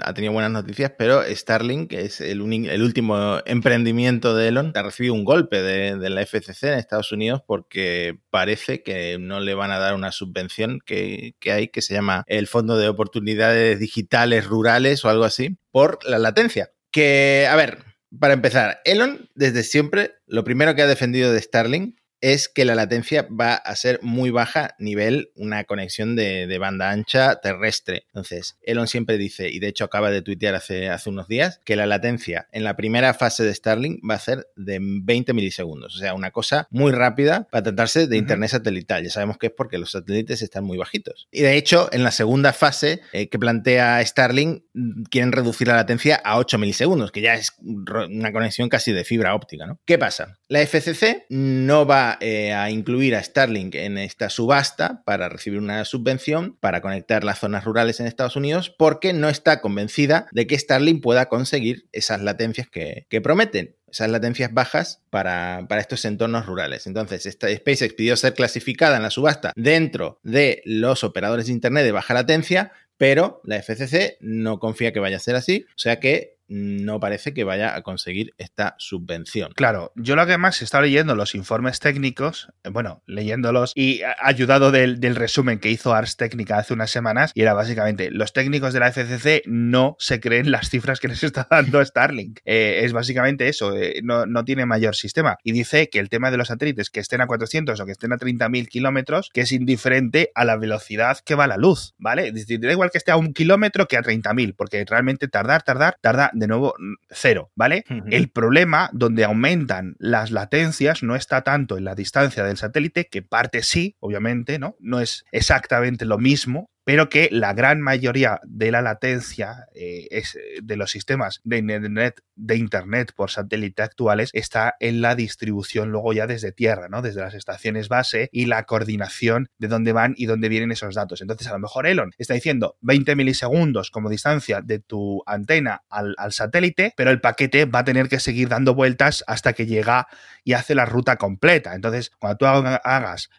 ha 0.00 0.14
tenido 0.14 0.32
buenas 0.32 0.50
noticias, 0.50 0.92
pero 0.96 1.22
Starlink, 1.22 1.90
que 1.90 2.02
es 2.02 2.22
el, 2.22 2.40
último 2.40 3.38
emprendimiento 3.44 4.34
de 4.34 4.48
Elon, 4.48 4.72
ha 4.74 4.82
recibido 4.82 5.12
un 5.12 5.24
golpe 5.24 5.60
de, 5.60 5.98
de, 5.98 6.10
la 6.10 6.24
FCC 6.24 6.64
en 6.64 6.78
Estados 6.78 7.12
Unidos 7.12 7.42
porque 7.46 8.18
parece 8.30 8.82
que 8.82 9.18
no 9.18 9.40
le 9.40 9.52
van 9.52 9.72
a 9.72 9.78
dar 9.78 9.94
una 9.94 10.10
subvención 10.10 10.80
que, 10.84 11.34
que 11.38 11.52
hay 11.52 11.68
que 11.68 11.82
se 11.82 11.92
llama 11.92 12.24
el 12.28 12.46
Fondo 12.46 12.78
de 12.78 12.88
Oportunidades 12.88 13.78
Digitales 13.78 14.46
Rurales 14.46 15.04
o 15.04 15.10
algo 15.10 15.24
así, 15.24 15.58
por 15.70 15.98
la 16.08 16.18
latencia. 16.18 16.72
Que, 16.90 17.46
a 17.50 17.56
ver, 17.56 17.78
para 18.18 18.34
empezar, 18.34 18.80
Elon 18.84 19.28
desde 19.34 19.62
siempre 19.62 20.12
lo 20.26 20.44
primero 20.44 20.74
que 20.74 20.82
ha 20.82 20.86
defendido 20.86 21.30
de 21.30 21.42
Starlink 21.42 21.96
es 22.22 22.48
que 22.48 22.64
la 22.64 22.74
latencia 22.74 23.26
va 23.28 23.54
a 23.54 23.76
ser 23.76 23.98
muy 24.00 24.30
baja 24.30 24.74
nivel 24.78 25.32
una 25.34 25.64
conexión 25.64 26.16
de, 26.16 26.56
banda 26.62 26.90
ancha 26.90 27.40
terrestre. 27.40 28.04
Entonces, 28.06 28.56
Elon 28.62 28.86
siempre 28.86 29.18
dice, 29.18 29.50
y 29.50 29.58
de 29.58 29.66
hecho 29.66 29.84
acaba 29.84 30.10
de 30.10 30.22
tuitear 30.22 30.54
hace, 30.54 30.88
hace 30.88 31.10
unos 31.10 31.26
días, 31.26 31.60
que 31.64 31.74
la 31.74 31.86
latencia 31.86 32.46
en 32.52 32.62
la 32.62 32.76
primera 32.76 33.12
fase 33.14 33.42
de 33.42 33.52
Starlink 33.52 34.00
va 34.08 34.14
a 34.14 34.20
ser 34.20 34.46
de 34.54 34.78
20 34.80 35.32
milisegundos. 35.32 35.96
O 35.96 35.98
sea, 35.98 36.14
una 36.14 36.30
cosa 36.30 36.68
muy 36.70 36.92
rápida 36.92 37.48
para 37.50 37.64
tratarse 37.64 38.06
de 38.06 38.16
Internet 38.16 38.50
satelital. 38.50 39.02
Ya 39.02 39.10
sabemos 39.10 39.38
que 39.38 39.48
es 39.48 39.52
porque 39.56 39.78
los 39.78 39.90
satélites 39.90 40.42
están 40.42 40.62
muy 40.62 40.78
bajitos. 40.78 41.26
Y 41.32 41.42
de 41.42 41.56
hecho, 41.56 41.88
en 41.92 42.04
la 42.04 42.12
segunda 42.12 42.52
fase 42.52 43.00
eh, 43.12 43.28
que 43.28 43.38
plantea 43.40 44.04
Starlink, 44.04 44.62
mm, 44.74 45.02
quieren 45.10 45.32
reducir 45.32 45.66
la 45.66 45.74
latencia 45.74 46.20
a 46.22 46.38
8 46.38 46.58
milisegundos, 46.58 47.10
que 47.10 47.20
ya 47.20 47.34
es 47.34 47.52
una 47.60 48.32
conexión 48.32 48.68
casi 48.68 48.92
de 48.92 49.02
fibra 49.02 49.34
óptica. 49.34 49.66
¿no? 49.66 49.80
¿Qué 49.84 49.98
pasa? 49.98 50.38
La 50.52 50.60
FCC 50.60 51.24
no 51.30 51.86
va 51.86 52.18
eh, 52.20 52.52
a 52.52 52.70
incluir 52.70 53.16
a 53.16 53.22
Starlink 53.22 53.74
en 53.74 53.96
esta 53.96 54.28
subasta 54.28 55.02
para 55.06 55.30
recibir 55.30 55.58
una 55.58 55.82
subvención 55.86 56.58
para 56.60 56.82
conectar 56.82 57.24
las 57.24 57.38
zonas 57.38 57.64
rurales 57.64 58.00
en 58.00 58.06
Estados 58.06 58.36
Unidos 58.36 58.68
porque 58.68 59.14
no 59.14 59.30
está 59.30 59.62
convencida 59.62 60.26
de 60.30 60.46
que 60.46 60.58
Starlink 60.58 61.02
pueda 61.02 61.30
conseguir 61.30 61.86
esas 61.92 62.20
latencias 62.20 62.68
que, 62.68 63.06
prometen 63.22 63.76
esas 63.90 64.10
latencias 64.10 64.52
bajas 64.52 65.00
para, 65.08 65.66
estos 65.78 66.04
entornos 66.04 66.44
rurales. 66.44 66.86
Entonces, 66.86 67.24
esta 67.24 67.48
SpaceX 67.48 67.94
pidió 67.94 68.14
ser 68.16 68.34
clasificada 68.34 68.98
en 68.98 69.04
la 69.04 69.10
subasta 69.10 69.54
dentro 69.56 70.20
de 70.22 70.60
los 70.66 71.02
operadores 71.02 71.46
de 71.46 71.52
Internet 71.52 71.84
de 71.84 71.92
baja 71.92 72.12
latencia, 72.12 72.72
pero 72.98 73.40
la 73.44 73.56
FCC 73.56 74.18
no 74.20 74.58
confía 74.58 74.92
que 74.92 75.00
vaya 75.00 75.16
a 75.16 75.20
ser 75.20 75.34
así, 75.34 75.64
o 75.70 75.78
sea 75.78 75.98
que 75.98 76.36
no 76.52 77.00
parece 77.00 77.32
que 77.32 77.44
vaya 77.44 77.74
a 77.74 77.82
conseguir 77.82 78.34
esta 78.36 78.74
subvención. 78.78 79.52
Claro, 79.56 79.92
yo 79.96 80.16
lo 80.16 80.26
que 80.26 80.36
más 80.36 80.60
he 80.60 80.64
estado 80.64 80.82
leyendo 80.82 81.14
los 81.14 81.34
informes 81.34 81.80
técnicos, 81.80 82.48
eh, 82.62 82.68
bueno, 82.68 83.02
leyéndolos 83.06 83.72
y 83.74 84.02
ayudado 84.20 84.70
del, 84.70 85.00
resumen 85.16 85.58
que 85.58 85.70
hizo 85.70 85.94
Ars 85.94 86.16
Técnica 86.16 86.58
hace 86.58 86.74
unas 86.74 86.90
semanas, 86.90 87.32
y 87.34 87.42
era 87.42 87.54
básicamente, 87.54 88.10
los 88.10 88.32
técnicos 88.32 88.72
de 88.72 88.80
la 88.80 88.92
FCC 88.92 89.42
no 89.46 89.96
se 89.98 90.20
creen 90.20 90.50
las 90.50 90.68
cifras 90.68 91.00
que 91.00 91.08
les 91.08 91.22
está 91.22 91.46
dando 91.50 91.84
Starlink. 91.84 92.40
Eh, 92.52 92.84
es 92.84 92.92
básicamente 92.92 93.48
eso, 93.48 93.74
eh, 93.76 94.00
no, 94.02 94.26
no, 94.26 94.44
tiene 94.44 94.66
mayor 94.66 94.94
sistema. 94.94 95.38
Y 95.42 95.52
dice 95.52 95.88
que 95.88 96.00
el 96.00 96.08
tema 96.08 96.30
de 96.30 96.36
los 96.36 96.48
satélites 96.48 96.90
que 96.90 97.00
estén 97.00 97.20
a 97.20 97.26
400 97.26 97.78
o 97.80 97.86
que 97.86 97.92
estén 97.92 98.12
a 98.12 98.16
30.000 98.16 98.68
kilómetros, 98.68 99.30
que 99.32 99.42
es 99.42 99.52
indiferente 99.52 100.30
a 100.34 100.44
la 100.44 100.56
velocidad 100.56 101.18
que 101.24 101.34
va 101.34 101.46
la 101.46 101.56
luz, 101.56 101.94
¿vale? 101.98 102.28
Es 102.34 102.46
da 102.46 102.72
igual 102.72 102.90
que 102.90 102.98
esté 102.98 103.10
a 103.10 103.16
un 103.16 103.32
kilómetro 103.32 103.86
que 103.86 103.96
a 103.96 104.02
30.000, 104.02 104.54
porque 104.56 104.84
realmente 104.86 105.28
tardar, 105.28 105.62
tardar, 105.62 105.96
tarda 106.00 106.30
de 106.42 106.48
nuevo 106.48 106.74
cero, 107.08 107.52
¿vale? 107.54 107.84
El 108.08 108.30
problema 108.30 108.90
donde 108.92 109.22
aumentan 109.22 109.94
las 110.00 110.32
latencias 110.32 111.04
no 111.04 111.14
está 111.14 111.42
tanto 111.42 111.78
en 111.78 111.84
la 111.84 111.94
distancia 111.94 112.42
del 112.42 112.56
satélite, 112.56 113.06
que 113.06 113.22
parte 113.22 113.62
sí, 113.62 113.96
obviamente, 114.00 114.58
¿no? 114.58 114.74
No 114.80 114.98
es 114.98 115.24
exactamente 115.30 116.04
lo 116.04 116.18
mismo, 116.18 116.71
pero 116.84 117.08
que 117.08 117.28
la 117.30 117.52
gran 117.52 117.80
mayoría 117.80 118.40
de 118.44 118.70
la 118.70 118.82
latencia 118.82 119.66
eh, 119.74 120.08
eh, 120.10 120.22
de 120.62 120.76
los 120.76 120.90
sistemas 120.90 121.40
de 121.44 121.58
internet, 121.58 122.22
de 122.34 122.56
internet 122.56 123.12
por 123.14 123.30
satélite 123.30 123.82
actuales 123.82 124.30
está 124.32 124.74
en 124.80 125.00
la 125.00 125.14
distribución 125.14 125.90
luego 125.90 126.12
ya 126.12 126.26
desde 126.26 126.52
tierra, 126.52 126.88
¿no? 126.88 127.02
Desde 127.02 127.20
las 127.20 127.34
estaciones 127.34 127.88
base 127.88 128.28
y 128.32 128.46
la 128.46 128.64
coordinación 128.64 129.48
de 129.58 129.68
dónde 129.68 129.92
van 129.92 130.14
y 130.16 130.26
dónde 130.26 130.48
vienen 130.48 130.72
esos 130.72 130.94
datos. 130.94 131.20
Entonces, 131.20 131.46
a 131.46 131.52
lo 131.52 131.58
mejor 131.60 131.86
Elon 131.86 132.12
está 132.18 132.34
diciendo 132.34 132.76
20 132.80 133.14
milisegundos 133.16 133.90
como 133.90 134.10
distancia 134.10 134.60
de 134.60 134.80
tu 134.80 135.22
antena 135.26 135.82
al, 135.88 136.14
al 136.18 136.32
satélite, 136.32 136.92
pero 136.96 137.10
el 137.10 137.20
paquete 137.20 137.64
va 137.64 137.80
a 137.80 137.84
tener 137.84 138.08
que 138.08 138.20
seguir 138.20 138.48
dando 138.48 138.74
vueltas 138.74 139.24
hasta 139.26 139.52
que 139.52 139.66
llega 139.66 140.08
y 140.44 140.54
hace 140.54 140.74
la 140.74 140.86
ruta 140.86 141.16
completa. 141.16 141.74
Entonces, 141.74 142.10
cuando 142.18 142.38
tú 142.38 142.46
hagas 142.46 143.30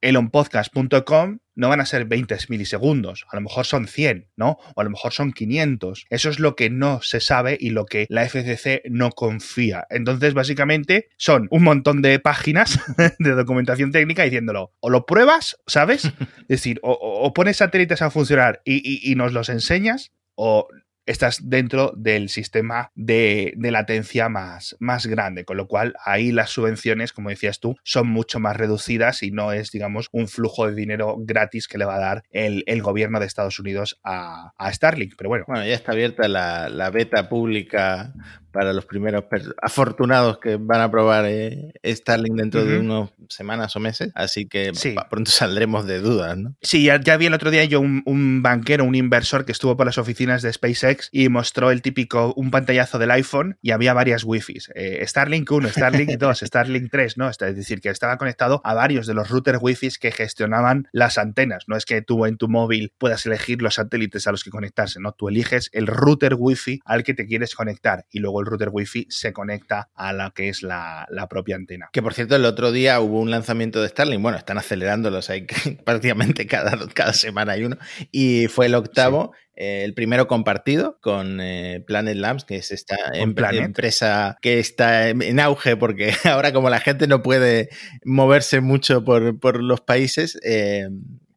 ping.elonpodcast.com 0.00 1.38
no 1.54 1.68
van 1.68 1.80
a 1.80 1.86
ser 1.86 2.06
20 2.06 2.36
milisegundos, 2.48 3.26
a 3.30 3.36
lo 3.36 3.42
mejor 3.42 3.66
son 3.66 3.86
100, 3.86 4.30
¿no? 4.36 4.56
O 4.74 4.80
a 4.80 4.84
lo 4.84 4.90
mejor 4.90 5.12
son 5.12 5.32
500. 5.32 6.06
Eso 6.08 6.30
es 6.30 6.38
lo 6.38 6.56
que 6.56 6.70
no 6.70 7.02
se 7.02 7.20
sabe 7.20 7.58
y 7.60 7.70
lo 7.70 7.84
que 7.84 8.06
la 8.08 8.26
FCC 8.26 8.82
no 8.88 9.10
confía. 9.10 9.86
Entonces, 9.90 10.32
básicamente, 10.32 11.08
son 11.18 11.48
un 11.50 11.62
montón 11.62 12.00
de 12.00 12.18
páginas 12.18 12.80
de 13.18 13.30
documentación 13.32 13.92
técnica 13.92 14.22
diciéndolo, 14.22 14.72
o 14.80 14.88
lo 14.88 15.04
pruebas, 15.04 15.58
¿sabes? 15.66 16.04
Es 16.50 16.62
decir, 16.62 16.80
o, 16.82 17.32
pones 17.32 17.58
satélites 17.58 18.02
a 18.02 18.10
funcionar 18.10 18.62
y 18.64 19.14
nos 19.14 19.32
los 19.32 19.48
enseñas, 19.50 20.12
o 20.34 20.66
estás 21.10 21.48
dentro 21.48 21.92
del 21.96 22.28
sistema 22.28 22.90
de, 22.94 23.54
latencia 23.58 24.28
más, 24.28 24.76
más, 24.78 25.06
grande, 25.06 25.44
con 25.44 25.56
lo 25.56 25.66
cual 25.66 25.94
ahí 26.04 26.30
las 26.32 26.50
subvenciones, 26.50 27.12
como 27.12 27.30
decías 27.30 27.60
tú, 27.60 27.76
son 27.82 28.08
mucho 28.08 28.38
más 28.38 28.56
reducidas 28.56 29.22
y 29.22 29.30
no 29.30 29.52
es, 29.52 29.70
digamos, 29.70 30.08
un 30.12 30.28
flujo 30.28 30.66
de 30.66 30.74
dinero 30.74 31.16
gratis 31.18 31.66
que 31.68 31.78
le 31.78 31.84
va 31.84 31.96
a 31.96 32.00
dar 32.00 32.22
el, 32.30 32.64
gobierno 32.80 33.20
de 33.20 33.26
Estados 33.26 33.58
Unidos 33.58 34.00
a, 34.04 34.52
Starlink. 34.72 35.14
Pero 35.16 35.28
bueno. 35.28 35.44
Bueno, 35.46 35.66
ya 35.66 35.74
está 35.74 35.92
abierta 35.92 36.28
la, 36.28 36.68
la 36.68 36.90
beta 36.90 37.28
pública 37.28 38.14
para 38.52 38.72
los 38.72 38.86
primeros 38.86 39.24
afortunados 39.60 40.38
que 40.38 40.56
van 40.56 40.80
a 40.80 40.90
probar 40.90 41.24
eh, 41.26 41.72
Starlink 41.84 42.36
dentro 42.36 42.64
de 42.64 42.78
unas 42.78 43.10
semanas 43.28 43.74
o 43.76 43.80
meses. 43.80 44.10
Así 44.14 44.46
que 44.46 44.72
pronto 45.08 45.30
saldremos 45.30 45.86
de 45.86 46.00
dudas, 46.00 46.36
¿no? 46.36 46.54
Sí, 46.62 46.84
ya, 46.84 47.16
vi 47.16 47.26
el 47.26 47.34
otro 47.34 47.50
día 47.50 47.64
yo 47.64 47.80
un, 47.80 48.42
banquero, 48.42 48.84
un 48.84 48.94
inversor 48.94 49.44
que 49.44 49.52
estuvo 49.52 49.76
por 49.76 49.86
las 49.86 49.98
oficinas 49.98 50.42
de 50.42 50.52
SpaceX 50.52 51.08
y 51.12 51.28
mostró 51.28 51.70
el 51.70 51.82
típico, 51.82 52.32
un 52.36 52.50
pantallazo 52.50 52.98
del 52.98 53.10
iPhone 53.10 53.58
y 53.62 53.70
había 53.70 53.94
varias 53.94 54.24
Wi-Fi. 54.24 54.58
Eh, 54.74 55.04
Starlink 55.06 55.50
1, 55.50 55.68
Starlink 55.70 56.10
2, 56.18 56.38
Starlink 56.44 56.90
3, 56.90 57.18
¿no? 57.18 57.28
Es 57.28 57.38
decir, 57.38 57.80
que 57.80 57.88
estaba 57.88 58.16
conectado 58.16 58.60
a 58.64 58.74
varios 58.74 59.06
de 59.06 59.14
los 59.14 59.28
routers 59.28 59.58
Wi-Fi 59.60 59.90
que 60.00 60.12
gestionaban 60.12 60.88
las 60.92 61.18
antenas. 61.18 61.64
No 61.66 61.76
es 61.76 61.84
que 61.84 62.02
tú 62.02 62.26
en 62.26 62.36
tu 62.36 62.48
móvil 62.48 62.92
puedas 62.98 63.24
elegir 63.26 63.62
los 63.62 63.74
satélites 63.74 64.26
a 64.26 64.32
los 64.32 64.44
que 64.44 64.50
conectarse, 64.50 65.00
¿no? 65.00 65.12
Tú 65.12 65.28
eliges 65.28 65.70
el 65.72 65.86
router 65.86 66.34
Wi-Fi 66.38 66.80
al 66.84 67.02
que 67.02 67.14
te 67.14 67.26
quieres 67.26 67.54
conectar 67.54 68.06
y 68.10 68.18
luego 68.18 68.39
el 68.40 68.46
router 68.46 68.70
Wi-Fi 68.72 69.06
se 69.10 69.32
conecta 69.32 69.90
a 69.94 70.12
la 70.12 70.32
que 70.34 70.48
es 70.48 70.62
la, 70.62 71.06
propia 71.28 71.56
antena. 71.56 71.90
Que 71.92 72.02
por 72.02 72.14
cierto, 72.14 72.36
el 72.36 72.44
otro 72.44 72.72
día 72.72 73.00
hubo 73.00 73.20
un 73.20 73.30
lanzamiento 73.30 73.80
de 73.82 73.88
Starlink. 73.88 74.22
Bueno, 74.22 74.38
están 74.38 74.58
acelerándolos 74.58 75.30
ahí 75.30 75.46
prácticamente 75.84 76.46
cada, 76.46 76.78
cada 76.92 77.12
semana 77.12 77.52
hay 77.52 77.64
uno. 77.64 77.76
Y 78.10 78.46
fue 78.48 78.66
el 78.66 78.74
octavo. 78.74 79.32
Eh, 79.56 79.84
el 79.84 79.92
primero 79.92 80.26
compartido 80.26 80.98
con 81.02 81.38
eh, 81.40 81.84
Planet 81.86 82.16
Labs, 82.16 82.44
que 82.44 82.56
es 82.56 82.72
esta 82.72 82.96
empresa 83.12 84.38
que 84.40 84.58
está 84.58 85.10
en 85.10 85.38
auge 85.38 85.76
porque 85.76 86.14
ahora 86.24 86.54
como 86.54 86.70
la 86.70 86.80
gente 86.80 87.06
no 87.06 87.22
puede 87.22 87.68
moverse 88.02 88.62
mucho 88.62 89.04
por, 89.04 89.38
por 89.38 89.62
los 89.62 89.82
países, 89.82 90.38
eh, 90.44 90.88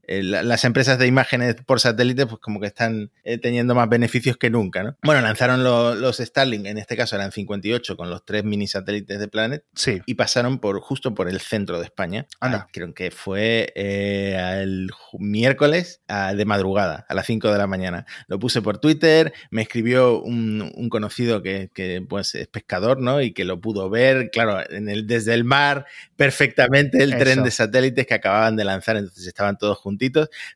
las 0.07 0.65
empresas 0.65 0.99
de 0.99 1.07
imágenes 1.07 1.55
por 1.65 1.79
satélite, 1.79 2.25
pues 2.25 2.39
como 2.41 2.59
que 2.59 2.67
están 2.67 3.11
eh, 3.23 3.37
teniendo 3.37 3.73
más 3.73 3.87
beneficios 3.87 4.37
que 4.37 4.49
nunca, 4.49 4.83
¿no? 4.83 4.97
Bueno, 5.03 5.21
lanzaron 5.21 5.63
los 5.63 6.17
Starlink, 6.17 6.65
en 6.65 6.77
este 6.77 6.97
caso 6.97 7.15
eran 7.15 7.31
58 7.31 7.95
con 7.95 8.09
los 8.09 8.25
tres 8.25 8.43
mini 8.43 8.67
satélites 8.67 9.19
de 9.19 9.27
Planet. 9.27 9.63
Sí. 9.75 10.01
Y 10.05 10.15
pasaron 10.15 10.59
por 10.59 10.79
justo 10.81 11.13
por 11.13 11.29
el 11.29 11.39
centro 11.39 11.79
de 11.79 11.85
España. 11.85 12.27
Anda. 12.39 12.67
creo 12.71 12.93
que 12.93 13.11
fue 13.11 13.71
eh, 13.75 14.59
el 14.61 14.89
miércoles 15.17 16.01
de 16.07 16.45
madrugada, 16.45 17.05
a 17.07 17.13
las 17.13 17.25
5 17.25 17.51
de 17.51 17.57
la 17.57 17.67
mañana. 17.67 18.05
Lo 18.27 18.39
puse 18.39 18.61
por 18.61 18.79
Twitter, 18.79 19.33
me 19.51 19.61
escribió 19.61 20.21
un, 20.21 20.71
conocido 20.89 21.41
que, 21.41 22.05
pues, 22.07 22.35
es 22.35 22.47
pescador, 22.47 22.99
¿no? 22.99 23.21
Y 23.21 23.33
que 23.33 23.45
lo 23.45 23.61
pudo 23.61 23.89
ver, 23.89 24.29
claro, 24.31 24.59
en 24.69 24.89
el, 24.89 25.07
desde 25.07 25.33
el 25.33 25.43
mar, 25.43 25.85
perfectamente 26.15 27.01
el 27.01 27.17
tren 27.17 27.43
de 27.43 27.51
satélites 27.51 28.05
que 28.05 28.13
acababan 28.13 28.55
de 28.55 28.65
lanzar, 28.65 28.97
entonces 28.97 29.25
estaban 29.25 29.57
todos 29.57 29.77
juntos 29.77 29.92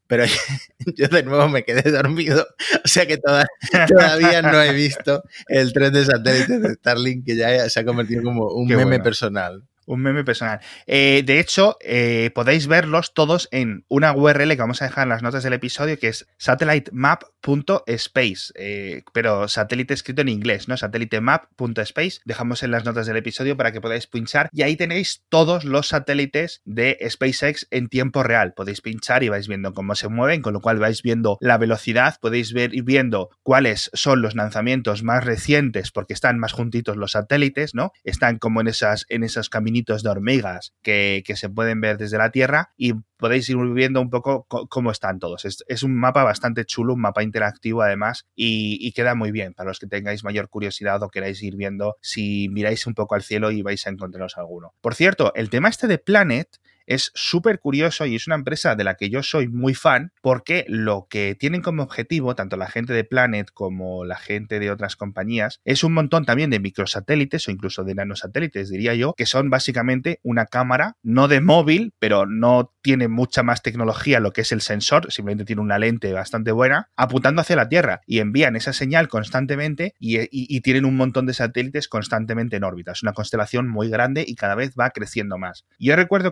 pero 0.08 0.26
yo 0.96 1.08
de 1.08 1.24
nuevo 1.24 1.48
me 1.50 1.64
quedé 1.64 1.92
dormido, 1.92 2.46
o 2.84 2.88
sea 2.88 3.06
que 3.06 3.18
todavía 3.18 4.42
no 4.42 4.62
he 4.62 4.74
visto 4.74 5.24
el 5.48 5.74
tren 5.74 5.94
de 5.94 6.06
satélites 6.06 6.62
de 6.62 6.74
Starlink 6.74 7.26
que 7.26 7.36
ya 7.36 7.70
se 7.70 7.80
ha 7.80 7.86
convertido 7.86 8.24
como 8.24 8.48
un 8.48 8.68
meme 8.68 9.00
personal. 9.00 9.64
Un 9.88 10.02
meme 10.02 10.24
personal. 10.26 10.60
Eh, 10.86 11.24
de 11.26 11.40
hecho, 11.40 11.78
eh, 11.80 12.32
podéis 12.36 12.68
verlos 12.68 13.14
todos 13.14 13.48
en 13.52 13.86
una 13.88 14.14
URL 14.14 14.50
que 14.50 14.58
vamos 14.58 14.82
a 14.82 14.86
dejar 14.86 15.04
en 15.04 15.10
las 15.10 15.24
notas 15.24 15.44
del 15.44 15.54
episodio, 15.54 15.98
que 15.98 16.10
es 16.10 16.28
satellitemap.space, 16.38 18.52
eh, 18.56 19.04
pero 19.14 19.48
satélite 19.48 19.94
escrito 19.94 20.24
en 20.24 20.28
inglés, 20.28 20.68
¿no? 20.68 20.76
Satellitemap.space. 20.76 22.20
Dejamos 22.26 22.64
en 22.64 22.72
las 22.72 22.84
notas 22.84 23.08
del 23.08 23.16
episodio 23.16 23.56
para 23.56 23.72
que 23.72 23.80
podáis 23.80 24.08
pinchar 24.08 24.50
y 24.52 24.64
ahí 24.64 24.76
tenéis 24.76 25.24
todos 25.30 25.64
los 25.64 25.88
satélites 25.88 26.62
de 26.66 26.98
SpaceX 27.10 27.66
en 27.72 27.88
tiempo 27.88 28.24
real. 28.24 28.54
Podéis 28.54 28.82
pinchar 28.82 29.24
y 29.24 29.30
vais 29.30 29.48
viendo 29.48 29.74
cómo 29.74 29.96
se 29.96 30.10
mueven, 30.10 30.42
con 30.42 30.52
lo 30.52 30.60
cual 30.60 30.80
vais 30.80 31.02
viendo 31.02 31.38
la 31.40 31.58
velocidad, 31.58 32.18
podéis 32.20 32.52
ver 32.52 32.76
y 32.76 32.82
viendo 32.82 33.30
cuáles 33.42 33.90
son 33.94 34.22
los 34.22 34.36
lanzamientos 34.36 35.04
más 35.04 35.24
recientes, 35.24 35.92
porque 35.92 36.12
están 36.12 36.40
más 36.40 36.52
juntitos 36.52 36.98
los 36.98 37.12
satélites, 37.12 37.74
¿no? 37.74 37.94
Están 38.04 38.38
como 38.38 38.60
en 38.60 38.68
esas, 38.68 39.06
en 39.08 39.24
esos 39.24 39.50
caminos 39.50 39.77
de 39.86 40.10
hormigas 40.10 40.74
que, 40.82 41.24
se 41.36 41.50
pueden 41.50 41.82
ver 41.82 41.98
desde 41.98 42.18
la 42.18 42.32
Tierra 42.32 42.74
y 42.78 42.94
podéis 43.18 43.50
ir 43.50 43.58
viendo 43.58 44.02
un 44.02 44.10
poco 44.10 44.46
cómo 44.48 44.92
están 44.92 45.20
todos. 45.20 45.46
Es, 45.46 45.84
un 45.84 45.96
mapa 45.96 46.24
bastante 46.24 46.66
chulo, 46.66 46.94
un 46.94 47.02
mapa 47.02 47.24
interactivo 47.24 47.82
además 47.82 48.26
y, 48.36 48.92
queda 48.98 49.14
muy 49.14 49.32
bien 49.32 49.54
para 49.54 49.70
los 49.70 49.80
que 49.80 49.86
tengáis 49.86 50.24
mayor 50.24 50.50
curiosidad 50.50 51.04
o 51.04 51.10
queráis 51.10 51.44
ir 51.44 51.56
viendo 51.56 51.98
si 52.02 52.50
miráis 52.50 52.88
un 52.88 52.96
poco 52.96 53.14
al 53.14 53.22
cielo 53.22 53.52
y 53.52 53.62
vais 53.62 53.86
a 53.86 53.90
encontraros 53.92 54.38
alguno. 54.38 54.74
Por 54.82 54.96
cierto, 54.96 55.34
el 55.36 55.50
tema 55.50 55.70
este 55.70 55.88
de 55.88 56.00
Planet 56.00 56.48
es 56.88 57.12
súper 57.14 57.60
curioso 57.60 58.06
y 58.06 58.16
es 58.16 58.28
una 58.28 58.36
empresa 58.36 58.76
de 58.76 58.84
la 58.84 58.96
que 58.96 59.10
yo 59.10 59.22
soy 59.22 59.48
muy 59.48 59.76
fan 59.76 60.12
porque 60.22 60.66
lo 60.68 61.08
que 61.10 61.36
tienen 61.36 61.62
como 61.62 61.84
objetivo, 61.84 62.36
tanto 62.36 62.58
la 62.58 62.68
gente 62.68 62.94
de 62.94 63.04
Planet 63.04 63.52
como 63.54 64.06
la 64.06 64.18
gente 64.18 64.60
de 64.60 64.72
otras 64.72 64.96
compañías, 64.96 65.60
es 65.66 65.84
un 65.84 65.94
montón 65.94 66.26
también 66.26 66.50
de 66.50 66.60
microsatélites 66.60 67.48
o 67.48 67.52
incluso 67.52 67.84
de 67.84 67.96
nanosatélites, 67.96 68.70
diría 68.70 68.96
yo, 68.96 69.14
que 69.14 69.26
son 69.26 69.50
básicamente 69.50 70.20
una 70.24 70.46
cámara, 70.46 70.96
no 71.04 71.28
de 71.28 71.42
móvil, 71.42 71.94
pero 72.00 72.26
no 72.26 72.74
tiene 72.82 73.08
mucha 73.08 73.44
más 73.44 73.62
tecnología 73.62 74.20
lo 74.20 74.32
que 74.32 74.42
es 74.42 74.52
el 74.52 74.62
sensor, 74.62 75.12
simplemente 75.12 75.46
tiene 75.46 75.62
una 75.62 75.78
lente 75.78 76.14
bastante 76.14 76.52
buena, 76.52 76.90
apuntando 76.96 77.42
hacia 77.42 77.58
la 77.58 77.68
Tierra 77.68 78.02
y 78.06 78.20
envían 78.20 78.56
esa 78.56 78.72
señal 78.72 79.10
constantemente 79.10 79.94
y, 80.00 80.62
tienen 80.62 80.86
un 80.86 80.98
montón 80.98 81.26
de 81.26 81.34
satélites 81.34 81.88
constantemente 81.88 82.58
en 82.58 82.64
órbita. 82.64 82.92
Es 82.92 83.04
una 83.04 83.14
constelación 83.14 83.68
muy 83.70 83.90
grande 83.90 84.26
y 84.28 84.36
cada 84.36 84.56
vez 84.56 84.74
va 84.78 84.90
creciendo 84.90 85.38
más. 85.38 85.66
Yo 85.80 85.96
recuerdo 85.96 86.32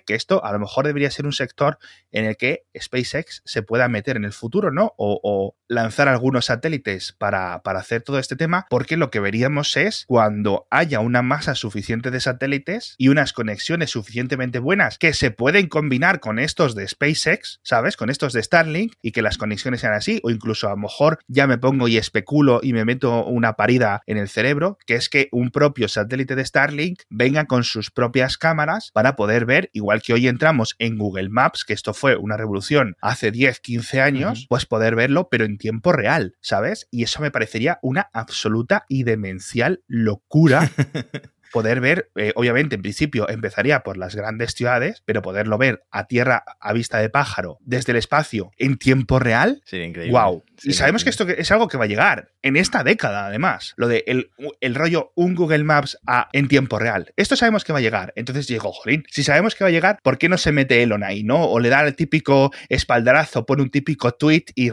que 0.00 0.14
esto 0.14 0.44
a 0.44 0.52
lo 0.52 0.58
mejor 0.58 0.86
debería 0.86 1.10
ser 1.10 1.26
un 1.26 1.32
sector 1.32 1.78
en 2.10 2.24
el 2.24 2.36
que 2.36 2.64
SpaceX 2.78 3.42
se 3.44 3.62
pueda 3.62 3.88
meter 3.88 4.16
en 4.16 4.24
el 4.24 4.32
futuro, 4.32 4.70
¿no? 4.70 4.94
O, 4.96 5.54
lanzar 5.70 6.08
algunos 6.08 6.46
satélites 6.46 7.12
para 7.12 7.60
hacer 7.62 8.00
todo 8.00 8.18
este 8.18 8.36
tema, 8.36 8.66
porque 8.70 8.96
lo 8.96 9.10
que 9.10 9.20
veríamos 9.20 9.76
es 9.76 10.04
cuando 10.06 10.66
haya 10.70 11.00
una 11.00 11.20
masa 11.20 11.54
suficiente 11.54 12.10
de 12.10 12.20
satélites 12.20 12.94
y 12.96 13.08
unas 13.08 13.34
conexiones 13.34 13.90
suficientemente 13.90 14.60
buenas 14.60 14.96
que 14.96 15.12
se 15.12 15.30
pueden 15.30 15.68
combinar 15.68 16.20
con 16.20 16.38
estos 16.38 16.74
de 16.74 16.88
SpaceX, 16.88 17.60
¿sabes? 17.62 17.96
Con 17.96 18.08
estos 18.08 18.32
de 18.32 18.42
Starlink 18.42 18.94
y 19.02 19.12
que 19.12 19.20
las 19.20 19.36
conexiones 19.36 19.80
sean 19.80 19.92
así, 19.92 20.20
o 20.22 20.30
incluso 20.30 20.68
a 20.68 20.70
lo 20.70 20.78
mejor 20.78 21.18
ya 21.26 21.46
me 21.46 21.58
pongo 21.58 21.88
y 21.88 21.98
especulo 21.98 22.60
y 22.62 22.72
me 22.72 22.84
meto 22.84 23.24
una 23.26 23.54
parida 23.54 24.02
en 24.06 24.16
el 24.16 24.28
cerebro, 24.28 24.78
que 24.86 24.94
es 24.94 25.08
que 25.08 25.28
un 25.32 25.50
propio 25.50 25.88
satélite 25.88 26.34
de 26.34 26.44
Starlink 26.44 27.02
venga 27.10 27.46
con 27.46 27.64
sus 27.64 27.90
propias 27.90 28.38
cámaras 28.38 28.90
para 28.92 29.16
poder 29.16 29.44
ver, 29.44 29.70
igual 29.78 30.02
que 30.02 30.12
hoy 30.12 30.28
entramos 30.28 30.76
en 30.78 30.98
Google 30.98 31.28
Maps, 31.30 31.64
que 31.64 31.72
esto 31.72 31.94
fue 31.94 32.16
una 32.16 32.36
revolución 32.36 32.96
hace 33.00 33.30
10, 33.30 33.60
15 33.60 34.00
años, 34.00 34.46
pues 34.48 34.66
poder 34.66 34.94
verlo, 34.94 35.28
pero 35.30 35.44
en 35.44 35.58
tiempo 35.58 35.92
real, 35.92 36.36
¿sabes? 36.40 36.88
Y 36.90 37.02
eso 37.02 37.22
me 37.22 37.30
parecería 37.30 37.78
una 37.82 38.10
absoluta 38.12 38.84
y 38.88 39.04
demencial 39.04 39.82
locura 39.86 40.70
poder 41.52 41.80
ver, 41.80 42.10
eh, 42.16 42.32
obviamente 42.36 42.76
en 42.76 42.82
principio 42.82 43.28
empezaría 43.28 43.80
por 43.80 43.96
las 43.96 44.14
grandes 44.14 44.52
ciudades, 44.52 45.02
pero 45.04 45.22
poderlo 45.22 45.58
ver 45.58 45.82
a 45.90 46.06
tierra 46.06 46.44
a 46.60 46.72
vista 46.72 46.98
de 46.98 47.08
pájaro 47.08 47.58
desde 47.60 47.92
el 47.92 47.98
espacio 47.98 48.50
en 48.58 48.78
tiempo 48.78 49.18
real. 49.18 49.62
Sí, 49.64 49.78
increíble. 49.78 50.18
Wow. 50.18 50.44
Y 50.62 50.72
sabemos 50.72 51.04
que 51.04 51.10
esto 51.10 51.28
es 51.28 51.50
algo 51.50 51.68
que 51.68 51.76
va 51.76 51.84
a 51.84 51.88
llegar 51.88 52.30
en 52.42 52.56
esta 52.56 52.84
década, 52.84 53.26
además. 53.26 53.74
Lo 53.76 53.88
de 53.88 54.04
el, 54.06 54.30
el, 54.60 54.74
rollo 54.74 55.12
un 55.14 55.34
Google 55.34 55.64
Maps 55.64 55.98
a, 56.06 56.28
en 56.32 56.48
tiempo 56.48 56.78
real. 56.78 57.12
Esto 57.16 57.36
sabemos 57.36 57.64
que 57.64 57.72
va 57.72 57.78
a 57.78 57.82
llegar. 57.82 58.12
Entonces 58.16 58.46
digo, 58.46 58.72
jolín, 58.72 59.04
si 59.10 59.22
sabemos 59.22 59.54
que 59.54 59.64
va 59.64 59.68
a 59.68 59.72
llegar, 59.72 59.98
¿por 60.02 60.18
qué 60.18 60.28
no 60.28 60.38
se 60.38 60.52
mete 60.52 60.82
Elon 60.82 61.04
ahí, 61.04 61.22
no? 61.22 61.44
O 61.44 61.60
le 61.60 61.68
da 61.68 61.86
el 61.86 61.94
típico 61.94 62.52
espaldarazo, 62.68 63.46
pone 63.46 63.62
un 63.62 63.70
típico 63.70 64.12
tweet 64.12 64.44
y 64.54 64.70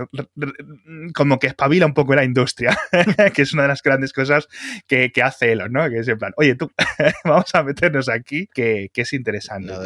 como 1.13 1.39
que 1.39 1.47
espabila 1.47 1.85
un 1.85 1.93
poco 1.93 2.15
la 2.15 2.23
industria, 2.23 2.77
que 3.33 3.41
es 3.41 3.53
una 3.53 3.63
de 3.63 3.69
las 3.69 3.81
grandes 3.81 4.13
cosas 4.13 4.47
que, 4.87 5.11
que 5.11 5.21
hace 5.21 5.51
Elon, 5.51 5.71
¿no? 5.71 5.89
Que 5.89 5.99
es 5.99 6.07
en 6.07 6.17
plan, 6.17 6.33
oye, 6.37 6.55
tú 6.55 6.71
vamos 7.23 7.53
a 7.53 7.63
meternos 7.63 8.09
aquí, 8.09 8.47
que, 8.53 8.89
es 8.95 9.13
interesante. 9.13 9.71
No 9.71 9.79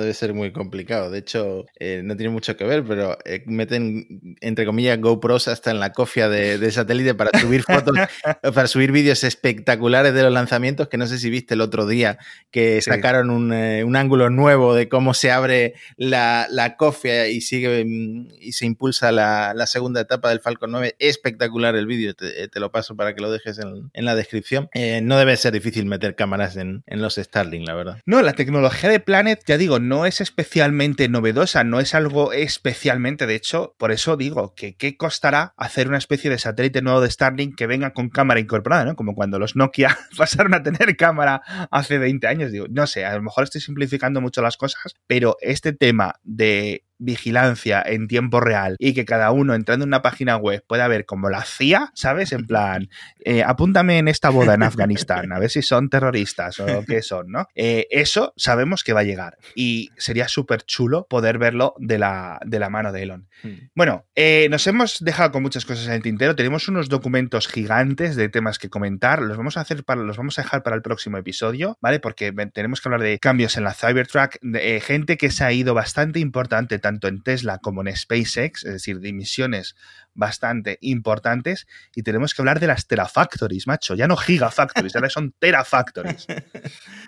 debe, 0.00 0.14
ser 0.14 0.34
muy 0.34 0.52
complicado. 0.52 1.10
De 1.10 1.18
hecho, 1.18 1.66
eh, 1.78 2.02
no 2.04 2.16
tiene 2.16 2.30
mucho 2.30 2.56
que 2.56 2.64
ver, 2.64 2.84
pero 2.84 3.18
eh, 3.24 3.42
meten, 3.46 4.36
entre 4.40 4.64
comillas, 4.64 4.98
Hasta 5.48 5.70
en 5.70 5.80
la 5.80 5.92
cofia 5.92 6.28
de, 6.28 6.70
satélite 6.70 7.14
para 7.14 7.38
subir 7.38 7.62
fotos, 7.62 7.96
para 8.54 8.66
subir 8.66 8.92
vídeos 8.92 9.24
espectaculares 9.24 10.14
de 10.14 10.22
los 10.22 10.32
lanzamientos, 10.32 10.88
que 10.88 10.96
no 10.96 11.06
sé 11.06 11.18
si 11.18 11.30
viste 11.30 11.54
el 11.54 11.60
otro 11.60 11.86
día, 11.86 12.18
que 12.50 12.80
sacaron 12.82 13.52
eh, 13.52 13.84
un, 13.84 13.96
ángulo 13.96 14.30
nuevo 14.30 14.74
de 14.74 14.88
cómo 14.88 15.14
se 15.14 15.30
abre 15.30 15.74
la, 15.96 16.48
cofia 16.78 17.28
y 17.28 17.40
sigue 17.40 17.84
mm, 17.84 18.28
y 18.40 18.52
se 18.52 18.66
impulsa 18.66 19.12
la, 19.12 19.66
segunda 19.66 20.00
etapa 20.00 20.30
del 20.30 20.40
Falcon 20.40 20.70
9. 20.70 20.96
Espectacular 20.98 21.76
el 21.76 21.86
vídeo, 21.86 22.14
te, 22.14 22.48
lo 22.60 22.70
paso 22.72 22.96
para 22.96 23.14
que 23.14 23.20
lo 23.20 23.30
dejes 23.30 23.58
en, 23.58 23.90
en 23.92 24.04
la 24.04 24.14
descripción. 24.14 24.68
no 25.02 25.18
debe 25.18 25.36
ser 25.36 25.52
difícil 25.52 25.86
meter 25.86 26.14
cámaras 26.14 26.56
en, 26.56 26.82
los 26.86 27.16
Starlink, 27.16 27.66
la 27.66 27.74
verdad. 27.74 27.98
No, 28.06 28.22
la 28.22 28.32
tecnología 28.32 28.90
de 28.90 29.00
Planet, 29.00 29.42
ya 29.46 29.58
digo, 29.58 29.78
no 29.78 30.06
es 30.06 30.20
especialmente 30.20 31.08
novedosa, 31.08 31.64
no 31.64 31.80
es 31.80 31.94
algo 31.94 32.32
especialmente, 32.32 33.26
de 33.26 33.34
hecho, 33.34 33.74
por 33.78 33.92
eso 33.92 34.16
digo 34.16 34.54
que 34.54 34.74
qué 34.74 34.96
costará 35.30 35.54
hacer 35.56 35.88
una 35.88 35.98
especie 35.98 36.30
de 36.30 36.38
satélite 36.38 36.82
nuevo 36.82 37.00
de 37.00 37.10
Starlink 37.10 37.56
que 37.56 37.66
venga 37.66 37.92
con 37.92 38.08
cámara 38.08 38.40
incorporada, 38.40 38.84
¿no? 38.84 38.96
Como 38.96 39.14
cuando 39.14 39.38
los 39.38 39.54
Nokia 39.54 39.96
pasaron 40.16 40.54
a 40.54 40.62
tener 40.62 40.96
cámara 40.96 41.42
hace 41.70 41.98
20 41.98 42.26
años, 42.26 42.52
digo, 42.52 42.66
no 42.68 42.86
sé, 42.86 43.04
a 43.04 43.14
lo 43.14 43.22
mejor 43.22 43.44
estoy 43.44 43.60
simplificando 43.60 44.20
mucho 44.20 44.42
las 44.42 44.56
cosas, 44.56 44.94
pero 45.06 45.36
este 45.40 45.72
tema 45.72 46.14
de 46.22 46.84
vigilancia 47.00 47.82
en 47.84 48.06
tiempo 48.06 48.40
real 48.40 48.76
y 48.78 48.92
que 48.92 49.04
cada 49.04 49.32
uno 49.32 49.54
entrando 49.54 49.84
en 49.84 49.88
una 49.88 50.02
página 50.02 50.36
web 50.36 50.62
pueda 50.66 50.86
ver 50.86 51.06
como 51.06 51.30
la 51.30 51.44
CIA, 51.44 51.90
¿sabes? 51.94 52.32
En 52.32 52.46
plan, 52.46 52.88
eh, 53.24 53.42
apúntame 53.42 53.98
en 53.98 54.06
esta 54.06 54.30
boda 54.30 54.54
en 54.54 54.62
Afganistán, 54.62 55.32
a 55.32 55.38
ver 55.38 55.50
si 55.50 55.62
son 55.62 55.88
terroristas 55.88 56.60
o 56.60 56.84
qué 56.86 57.02
son, 57.02 57.30
¿no? 57.32 57.48
Eh, 57.54 57.88
eso 57.90 58.32
sabemos 58.36 58.84
que 58.84 58.92
va 58.92 59.00
a 59.00 59.04
llegar 59.04 59.38
y 59.54 59.90
sería 59.96 60.28
súper 60.28 60.62
chulo 60.62 61.06
poder 61.08 61.38
verlo 61.38 61.74
de 61.78 61.98
la, 61.98 62.38
de 62.44 62.58
la 62.58 62.70
mano 62.70 62.92
de 62.92 63.02
Elon. 63.02 63.28
Hmm. 63.42 63.70
Bueno, 63.74 64.04
eh, 64.14 64.48
nos 64.50 64.66
hemos 64.66 65.02
dejado 65.02 65.32
con 65.32 65.42
muchas 65.42 65.64
cosas 65.64 65.86
en 65.86 65.94
el 65.94 66.02
tintero, 66.02 66.36
tenemos 66.36 66.68
unos 66.68 66.88
documentos 66.88 67.48
gigantes 67.48 68.14
de 68.14 68.28
temas 68.28 68.58
que 68.58 68.68
comentar, 68.68 69.22
los 69.22 69.38
vamos 69.38 69.56
a 69.56 69.62
hacer 69.62 69.84
para, 69.84 70.02
los 70.02 70.18
vamos 70.18 70.38
a 70.38 70.42
dejar 70.42 70.62
para 70.62 70.76
el 70.76 70.82
próximo 70.82 71.16
episodio, 71.16 71.78
¿vale? 71.80 71.98
Porque 71.98 72.32
tenemos 72.52 72.80
que 72.80 72.88
hablar 72.88 73.02
de 73.02 73.18
cambios 73.18 73.56
en 73.56 73.64
la 73.64 73.72
Cybertruck, 73.72 74.36
de 74.42 74.80
gente 74.80 75.16
que 75.16 75.30
se 75.30 75.44
ha 75.44 75.52
ido 75.52 75.72
bastante 75.72 76.20
importante, 76.20 76.78
tanto 76.78 76.89
en 77.08 77.22
Tesla 77.22 77.58
como 77.58 77.82
en 77.82 77.94
SpaceX, 77.96 78.64
es 78.64 78.72
decir, 78.72 79.00
de 79.00 79.12
misiones 79.12 79.76
bastante 80.14 80.78
importantes 80.80 81.66
y 81.94 82.02
tenemos 82.02 82.34
que 82.34 82.42
hablar 82.42 82.60
de 82.60 82.66
las 82.66 82.86
terafactories, 82.86 83.66
macho, 83.66 83.94
ya 83.94 84.08
no 84.08 84.16
gigafactories, 84.16 84.94
ahora 84.96 85.10
son 85.10 85.34
terafactories. 85.38 86.26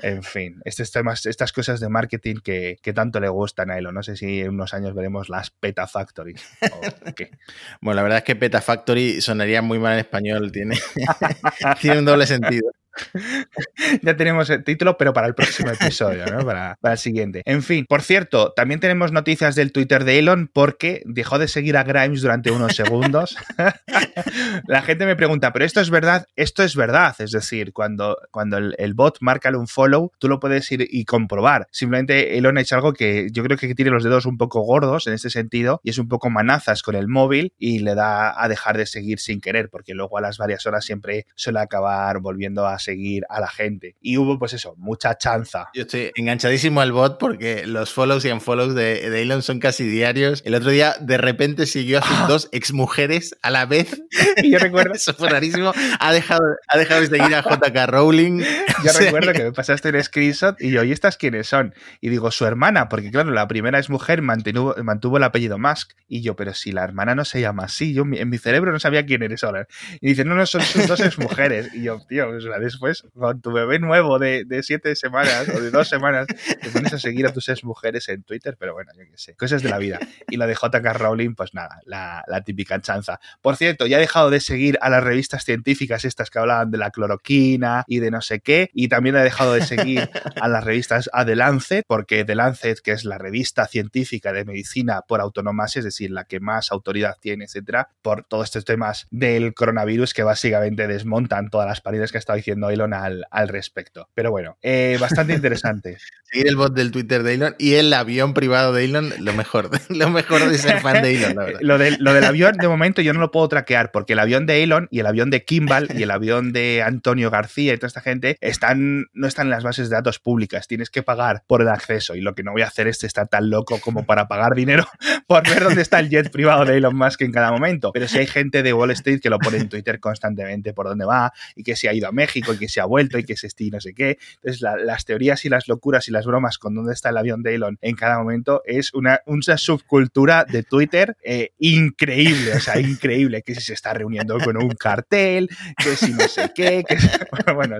En 0.03 0.25
fin, 0.25 0.61
estos 0.65 0.91
temas, 0.91 1.27
estas 1.27 1.53
cosas 1.53 1.79
de 1.79 1.89
marketing 1.89 2.37
que, 2.43 2.79
tanto 2.93 3.21
le 3.21 3.29
gustan 3.29 3.71
a 3.71 3.79
Elon. 3.79 3.95
No 3.95 4.03
sé 4.03 4.17
si 4.17 4.41
en 4.41 4.51
unos 4.51 4.75
años 4.75 4.95
veremos 4.95 5.29
las 5.29 5.51
petafactories. 5.51 6.43
Bueno, 7.81 7.97
la 7.97 8.03
verdad 8.03 8.19
es 8.19 8.25
que 8.25 8.37
petafactory 8.37 9.21
sonaría 9.21 9.63
muy 9.63 9.79
mal 9.79 9.95
en 9.95 9.99
español, 10.01 10.51
tiene, 10.53 10.79
tiene 11.81 11.99
un 11.99 12.05
doble 12.05 12.27
sentido. 12.27 12.73
ya 14.03 14.17
tenemos 14.17 14.51
el 14.51 14.65
título, 14.65 14.97
pero 14.97 15.13
para 15.13 15.27
el 15.27 15.35
próximo 15.35 15.71
episodio, 15.71 16.27
¿no? 16.27 16.45
Para, 16.45 16.79
el 16.83 16.99
siguiente. 16.99 17.43
En 17.45 17.63
fin, 17.63 17.87
por 17.87 18.03
cierto, 18.03 18.53
también 18.53 18.81
tenemos 18.81 19.13
noticias 19.13 19.55
del 19.55 19.73
Twitter 19.73 20.05
de 20.05 20.19
Elon 20.19 20.51
porque 20.53 21.03
dejó 21.07 21.39
de 21.39 21.49
seguir 21.49 21.77
a 21.77 21.85
Grimes 21.85 22.23
durante 22.23 22.51
unos 22.51 22.75
segundos. 22.77 23.37
La 24.67 24.83
gente 24.83 25.07
me 25.07 25.17
pregunta, 25.17 25.53
¿pero 25.53 25.65
esto 25.65 25.81
es 25.81 25.91
verdad? 25.91 26.27
Esto 26.37 26.63
es 26.63 26.77
verdad. 26.77 27.15
Es 27.19 27.33
decir, 27.33 27.73
cuando, 27.73 28.19
cuando 28.31 28.59
el, 28.59 28.95
bot 28.95 29.19
marca 29.21 29.51
un 29.57 29.69
follow, 29.69 30.13
tú 30.19 30.29
lo 30.29 30.41
puedes 30.41 30.71
ir 30.73 30.87
y 30.89 31.05
comprobar. 31.05 31.69
Simplemente 31.71 32.39
Elon 32.39 32.59
ha 32.59 32.61
hecho 32.61 32.77
algo 32.77 32.93
que 32.93 33.29
yo 33.33 33.43
creo 33.43 33.57
que 33.57 33.75
tiene 33.75 33.91
los 33.91 34.05
dedos 34.05 34.27
un 34.27 34.39
poco 34.39 34.61
gordos 34.61 35.07
en 35.07 35.15
este 35.15 35.31
sentido 35.31 35.81
y 35.83 35.91
es 35.91 35.99
un 35.99 36.09
poco 36.09 36.31
manazas 36.31 36.83
con 36.83 36.95
el 36.95 37.09
móvil 37.09 37.53
y 37.59 37.81
le 37.81 37.95
da 37.95 38.43
a 38.43 38.49
dejar 38.49 38.77
de 38.77 38.87
seguir 38.87 39.19
sin 39.19 39.41
querer, 39.41 39.69
porque 39.69 39.95
luego 39.95 40.19
a 40.19 40.21
las 40.21 40.39
varias 40.39 40.67
horas 40.67 40.85
siempre 40.85 41.27
suele 41.35 41.61
acabar 41.61 42.21
volviendo 42.21 42.67
a 42.67 42.79
seguir 42.83 43.25
a 43.29 43.41
la 43.41 43.49
gente. 43.49 43.97
Y 44.01 44.17
hubo, 44.17 44.39
pues 44.39 44.53
eso, 44.53 44.75
mucha 44.77 45.17
chanza. 45.17 45.69
Yo 45.75 45.83
estoy 45.83 46.13
enganchadísimo 46.15 46.81
al 46.81 46.93
bot 46.93 47.19
porque 47.19 47.67
los 47.67 47.93
follows 47.93 48.25
y 48.25 48.31
unfollows 48.31 48.75
de, 48.75 49.11
de 49.11 49.23
Elon 49.23 49.43
son 49.43 49.61
casi 49.61 49.85
diarios. 49.85 50.43
El 50.45 50.55
otro 50.55 50.71
día, 50.71 50.97
de 51.01 51.19
repente, 51.19 51.67
siguió 51.67 51.99
a 51.99 52.03
sus 52.03 52.17
ah. 52.19 52.27
dos 52.29 52.49
exmujeres 52.53 53.37
a 53.43 53.51
la 53.51 53.67
vez. 53.67 54.03
Y 54.43 54.51
yo 54.53 54.59
recuerdo. 54.59 54.93
Eso 54.95 55.15
fue 55.15 55.29
rarísimo. 55.29 55.73
Ha 55.99 56.13
dejado, 56.13 56.43
ha 56.69 56.79
dejado 56.79 57.01
de 57.01 57.07
seguir 57.07 57.35
a 57.35 57.43
JK 57.43 57.87
Rowling. 57.87 58.41
Yo 58.85 58.93
recuerdo 58.99 59.33
que 59.33 59.45
me 59.45 59.53
pasaste 59.53 59.91
un 59.91 60.03
screenshot 60.03 60.61
y 60.61 60.71
yo, 60.71 60.85
¿y 60.85 60.93
estas 60.93 61.17
quiénes 61.17 61.47
son? 61.47 61.75
Y 62.01 62.09
digo, 62.09 62.31
su 62.31 62.45
hermana, 62.45 62.89
porque 62.89 63.11
claro, 63.11 63.31
la 63.31 63.49
primera 63.49 63.79
es 63.79 63.91
mujer, 63.91 64.23
mantuvo, 64.23 64.75
mantuvo 64.83 65.17
el 65.17 65.25
apellido 65.25 65.59
Musk. 65.59 65.93
Y 66.09 66.23
yo, 66.23 66.37
pero 66.37 66.55
si 66.55 66.73
la 66.73 66.85
hermana 66.85 67.15
no 67.15 67.25
se 67.25 67.41
llama 67.41 67.65
así, 67.65 67.95
yo 67.95 68.03
en 68.03 68.29
mi 68.29 68.39
cerebro 68.39 68.73
no 68.73 68.81
sabía 68.81 69.07
quién 69.07 69.23
eres 69.23 69.45
ahora. 69.45 69.67
Y 70.01 70.09
dice, 70.09 70.25
no, 70.25 70.35
no, 70.35 70.47
son 70.47 70.63
sus 70.63 70.87
dos 70.87 71.01
exmujeres. 71.01 71.75
Y 71.75 71.83
yo, 71.83 72.01
tío, 72.09 72.29
pues 72.29 72.45
después, 72.73 73.05
con 73.15 73.41
tu 73.41 73.53
bebé 73.53 73.79
nuevo 73.79 74.19
de, 74.19 74.45
siete 74.63 74.97
semanas 74.97 75.49
o 75.49 75.61
de 75.61 75.71
dos 75.71 75.89
semanas, 75.89 76.27
te 76.27 76.71
pones 76.71 76.93
a 76.93 76.99
seguir 76.99 77.27
a 77.27 77.33
tus 77.33 77.49
ex 77.49 77.65
mujeres 77.65 78.09
en 78.09 78.23
Twitter, 78.25 78.57
pero 78.59 78.75
bueno, 78.75 78.93
yo 78.97 79.05
qué 79.11 79.17
sé, 79.17 79.35
cosas 79.37 79.63
de 79.63 79.71
la 79.71 79.79
vida. 79.79 80.01
Y 80.29 80.37
la 80.37 80.47
de 80.47 80.55
JK 80.55 80.85
Rowling, 80.95 81.35
pues 81.35 81.55
nada, 81.55 81.81
la, 81.85 82.25
la 82.27 82.43
típica 82.43 82.81
chanza. 82.81 83.21
Por 83.41 83.57
cierto, 83.57 83.87
ya 83.87 83.99
he 83.99 84.01
dejado 84.01 84.31
de 84.31 84.41
seguir 84.41 84.79
a 84.83 84.91
las 84.91 85.05
revistas 85.05 85.45
científicas 85.45 86.05
estas 86.05 86.31
que 86.31 86.39
hablaban 86.39 86.71
de 86.71 86.79
la 86.79 86.91
cloroquina 86.91 87.85
y 87.87 88.01
de 88.01 88.11
no 88.11 88.21
sé 88.21 88.41
qué, 88.41 88.71
y 88.75 88.89
también 88.89 89.17
he 89.17 89.23
dejado 89.23 89.55
de 89.55 89.65
seguir 89.65 90.11
a 90.41 90.49
las 90.49 90.65
revistas 90.65 91.09
a 91.13 91.25
The 91.25 91.37
Lancet, 91.37 91.85
porque 91.87 92.25
The 92.25 92.35
Lancet, 92.35 92.81
que 92.81 92.93
es 92.93 93.05
la 93.05 93.19
revista 93.19 93.67
científica 93.67 94.33
de 94.33 94.45
medicina 94.45 95.03
por 95.07 95.21
autonomía, 95.21 95.53
es 95.75 95.85
decir, 95.85 96.11
la 96.11 96.25
que 96.25 96.41
más 96.41 96.73
autoridad 96.73 97.17
tiene, 97.21 97.45
etcétera, 97.45 97.89
por 98.03 98.25
todos 98.25 98.45
estos 98.45 98.65
temas 98.65 99.07
del 99.11 99.55
coronavirus 99.55 100.15
que 100.15 100.23
básicamente 100.23 100.87
desmontan 100.87 101.51
todas 101.51 101.69
las 101.69 101.81
paredes 101.81 102.11
que 102.11 102.19
ha 102.19 102.21
estado 102.21 102.37
diciendo 102.37 102.62
Elon 102.71 102.95
al, 102.95 103.25
al 103.31 103.49
respecto. 103.49 104.09
Pero 104.15 104.31
bueno, 104.31 104.59
eh, 104.63 104.97
bastante 105.01 105.35
interesante. 105.35 105.99
seguir 106.33 106.49
el 106.49 106.57
bot 106.57 106.75
del 106.75 106.91
Twitter 106.91 107.23
de 107.23 107.35
Elon 107.35 107.55
y 107.59 107.75
el 107.75 107.93
avión 107.93 108.35
privado 108.35 108.73
de 108.73 108.85
Elon, 108.85 109.13
lo 109.21 109.33
mejor, 109.35 109.71
lo 109.91 110.11
mejor 110.11 110.49
de 110.49 110.59
ser 110.59 110.81
fan 110.81 111.03
de 111.03 111.17
Elon, 111.17 111.35
la. 111.35 111.53
Lo, 111.61 111.79
del, 111.79 111.97
lo 112.01 112.15
del 112.15 112.25
avión, 112.25 112.55
de 112.57 112.69
momento, 112.69 113.03
yo 113.03 113.13
no 113.13 113.21
lo 113.21 113.31
puedo 113.31 113.49
traquear 113.49 113.91
porque 113.93 114.15
el 114.15 114.19
avión 114.19 114.47
de 114.47 114.63
Elon 114.63 114.89
y 114.91 115.01
el 115.01 115.07
avión 115.07 115.31
de 115.31 115.45
Kimball 115.45 115.89
y 115.95 116.03
el 116.03 116.11
avión 116.11 116.53
de 116.53 116.83
Antonio 116.83 117.31
García 117.31 117.75
y 117.75 117.77
toda 117.77 117.89
esta 117.89 118.01
gente 118.01 118.37
están, 118.41 119.07
no 119.13 119.27
están 119.27 119.47
en 119.47 119.51
las 119.51 119.63
bases 119.63 119.91
de 119.91 119.97
datos 119.97 120.19
públicas. 120.19 120.67
Tienes 120.67 120.91
que 120.91 121.03
pagar 121.03 121.45
por 121.47 121.63
el 121.63 121.69
acceso 121.69 122.15
y 122.15 122.21
lo 122.21 122.35
que 122.35 122.43
no 122.43 122.53
voy 122.53 122.63
a 122.63 122.67
hacer 122.67 122.89
es 122.89 123.05
estar 123.05 123.29
tan 123.29 123.51
loco 123.51 123.81
como 123.81 124.05
para 124.07 124.29
pagar 124.29 124.55
dinero 124.55 124.87
por 125.27 125.49
ver 125.49 125.63
dónde 125.63 125.83
está 125.83 126.01
el 126.01 126.09
jet 126.09 126.31
privado 126.31 126.65
de 126.65 126.79
Elon 126.79 126.97
Musk 126.97 127.23
en 127.23 127.33
cada 127.33 127.51
momento. 127.51 127.91
Pero 127.93 128.09
si 128.09 128.19
hay 128.19 128.27
gente 128.27 128.63
de 128.63 128.73
Wall 128.73 128.91
Street 128.93 129.21
que 129.21 129.31
lo 129.31 129.39
pone 129.39 129.59
en 129.59 129.69
Twitter 129.69 130.01
constantemente 130.01 130.73
por 130.73 130.87
dónde 130.89 131.05
va 131.05 131.33
y 131.55 131.63
que 131.63 131.77
se 131.77 131.89
ha 131.89 131.95
ido 131.95 132.09
a 132.09 132.13
México 132.13 132.55
y 132.55 132.59
que 132.59 132.69
se 132.69 132.81
ha 132.81 132.85
vuelto 132.85 133.19
y 133.19 133.25
que 133.25 133.37
se 133.37 133.49
y 133.59 133.71
no 133.71 133.81
sé 133.81 133.95
qué. 133.95 134.19
Entonces, 134.37 134.61
las 134.61 135.05
teorías 135.05 135.45
y 135.45 135.49
las 135.49 135.69
locuras 135.69 136.09
y 136.09 136.11
las 136.11 136.22
bromas 136.27 136.59
con 136.59 136.75
dónde 136.75 136.93
está 136.93 137.11
el 137.11 137.17
avión 137.17 137.43
de 137.43 137.55
Elon 137.55 137.79
en 137.81 137.97
cada 137.97 138.19
momento 138.19 138.63
es 138.65 138.95
una, 138.95 139.21
una 139.27 139.59
subcultura 139.59 140.45
de 140.45 140.63
Twitter 140.63 141.17
eh, 141.25 141.53
increíble, 141.59 142.55
o 142.55 142.61
sea, 142.61 142.81
increíble. 142.81 143.43
Que 143.43 143.55
si 143.55 143.61
se 143.61 143.75
está 143.75 143.95
reuniendo 143.95 144.39
con 144.39 144.57
un 144.57 144.71
cartel, 144.71 145.49
que 145.77 145.97
si 145.97 146.13
no 146.13 146.27
sé 146.29 146.51
qué, 146.55 146.85
que 146.87 146.97
bueno, 147.55 147.77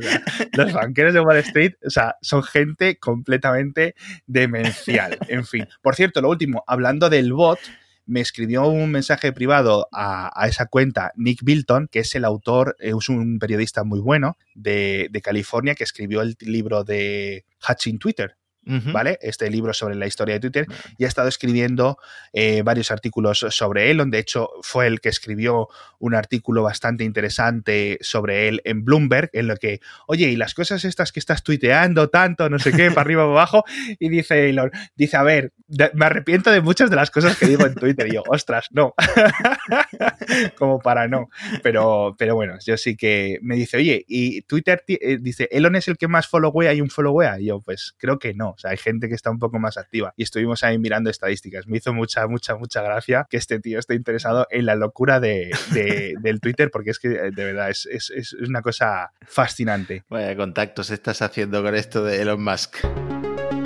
los 0.53 0.73
banqueros 0.73 1.15
de 1.15 1.21
Wall 1.21 1.39
Street, 1.39 1.75
o 1.85 1.91
sea, 1.91 2.17
son 2.21 2.43
gente 2.43 2.99
completamente 2.99 3.95
demencial. 4.27 5.19
En 5.29 5.45
fin, 5.45 5.67
por 5.81 5.95
cierto, 5.95 6.21
lo 6.21 6.31
último, 6.31 6.65
hablando 6.67 7.09
del 7.09 7.33
bot, 7.33 7.59
me 8.07 8.21
escribió 8.21 8.67
un 8.67 8.91
mensaje 8.91 9.33
privado 9.33 9.89
a, 9.93 10.47
esa 10.49 10.67
cuenta 10.67 11.13
Nick 11.17 11.43
Bilton, 11.43 11.89
que 11.89 12.01
es 12.01 12.15
el 12.15 12.25
autor, 12.25 12.77
es 12.79 13.09
un 13.09 13.39
periodista 13.39 13.85
muy 13.85 14.01
bueno 14.01 14.37
de, 14.55 15.09
de 15.11 15.21
California 15.21 15.75
que 15.75 15.85
escribió 15.85 16.23
el 16.23 16.37
libro 16.41 16.85
de 16.85 17.45
Hatching 17.61 17.99
Twitter, 17.99 18.37
¿vale? 18.65 19.19
Este 19.23 19.51
libro 19.51 19.73
sobre 19.73 19.95
la 19.95 20.07
historia 20.07 20.35
de 20.35 20.41
Twitter 20.41 20.67
y 20.99 21.05
ha 21.05 21.09
estado 21.09 21.29
escribiendo 21.29 21.99
eh, 22.33 22.63
varios 22.63 22.91
artículos 22.91 23.47
sobre 23.51 23.91
Elon. 23.91 24.11
De 24.11 24.19
hecho, 24.19 24.51
fue 24.63 24.87
el 24.87 25.01
que 25.01 25.09
escribió 25.09 25.69
un 25.99 26.15
artículo 26.15 26.63
bastante 26.63 27.05
interesante 27.05 27.99
sobre 28.01 28.49
él 28.49 28.61
en 28.65 28.85
Bloomberg, 28.85 29.31
en 29.33 29.47
lo 29.47 29.57
que, 29.57 29.81
oye, 30.07 30.29
y 30.29 30.37
las 30.37 30.55
cosas 30.55 30.85
estas 30.85 31.13
que 31.13 31.21
estás 31.21 31.43
tuiteando 31.43 32.09
tanto, 32.09 32.49
no 32.49 32.59
sé 32.59 32.73
qué, 32.73 32.91
para 32.91 33.03
arriba 33.03 33.27
o 33.27 33.31
abajo, 33.31 33.65
y 33.99 34.09
dice 34.09 34.49
Elon, 34.49 34.71
dice, 34.97 35.17
a 35.17 35.23
ver, 35.23 35.53
me 35.95 36.05
arrepiento 36.05 36.51
de 36.51 36.61
muchas 36.61 36.91
de 36.91 36.97
las 36.97 37.11
cosas 37.11 37.37
que 37.37 37.47
digo 37.47 37.67
en 37.67 37.75
Twitter. 37.75 38.07
Y 38.09 38.15
yo, 38.15 38.23
ostras, 38.29 38.69
no. 38.73 38.95
Como 40.59 40.81
para 40.81 41.09
no. 41.09 41.29
Pero, 41.63 42.15
pero 42.19 42.35
bueno, 42.35 42.59
yo 42.65 42.77
sí 42.77 42.97
que 42.97 43.39
me 43.43 43.57
dice, 43.57 43.79
oye, 43.79 44.05
y 44.07 44.43
Twitter 44.43 44.85
eh, 44.87 45.19
dice, 45.21 45.49
Elon 45.51 45.77
es 45.77 45.89
el 45.89 45.97
que 45.97 46.09
más 46.09 46.29
followea 46.29 46.75
y 46.75 46.81
un 46.81 46.91
followea. 46.91 47.41
Y 47.41 47.47
yo, 47.47 47.61
pues 47.61 47.95
creo 47.99 48.19
que 48.19 48.35
no. 48.35 48.52
O 48.53 48.59
sea, 48.59 48.71
hay 48.71 48.77
gente 48.77 49.09
que 49.09 49.15
está 49.15 49.31
un 49.31 49.39
poco 49.39 49.59
más 49.59 49.77
activa. 49.77 50.13
Y 50.17 50.23
estuvimos 50.23 50.65
ahí 50.65 50.79
mirando 50.79 51.11
estadísticas. 51.11 51.67
Me 51.67 51.79
hizo 51.79 51.93
mucha, 51.93 52.27
mucha, 52.27 52.57
mucha 52.57 52.83
gracia 52.83 53.27
que 53.29 53.37
este 53.37 53.61
tío 53.61 53.79
esté 53.79 53.95
interesado 53.95 54.47
en 54.51 54.67
la 54.67 54.75
locura 54.75 55.21
de, 55.21 55.51
del 56.21 56.41
Twitter, 56.41 56.71
porque 56.71 56.91
es 56.91 56.99
que 56.99 57.09
eh, 57.09 57.31
de 57.35 57.45
verdad 57.45 57.71
es, 57.71 57.87
es, 57.87 58.11
es 58.11 58.33
una 58.35 58.63
cosa 58.63 59.13
fascinante. 59.27 60.05
Vaya 60.09 60.37
contactos 60.37 60.91
estás 60.91 61.23
haciendo 61.23 61.63
con 61.63 61.75
esto 61.75 62.05
de 62.05 62.23
Elon 62.23 62.43
Musk. 62.43 62.77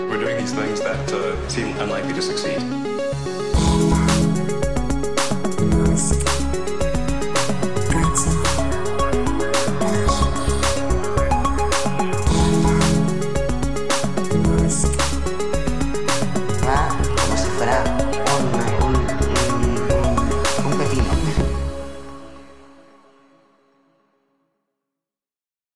We're 0.09 0.19
doing 0.19 0.39
these 0.39 0.53
things 0.53 0.81
that 0.81 1.13
uh, 1.13 1.49
seem 1.49 1.69
unlikely 1.79 2.15
to 2.15 2.23
succeed. 2.23 2.86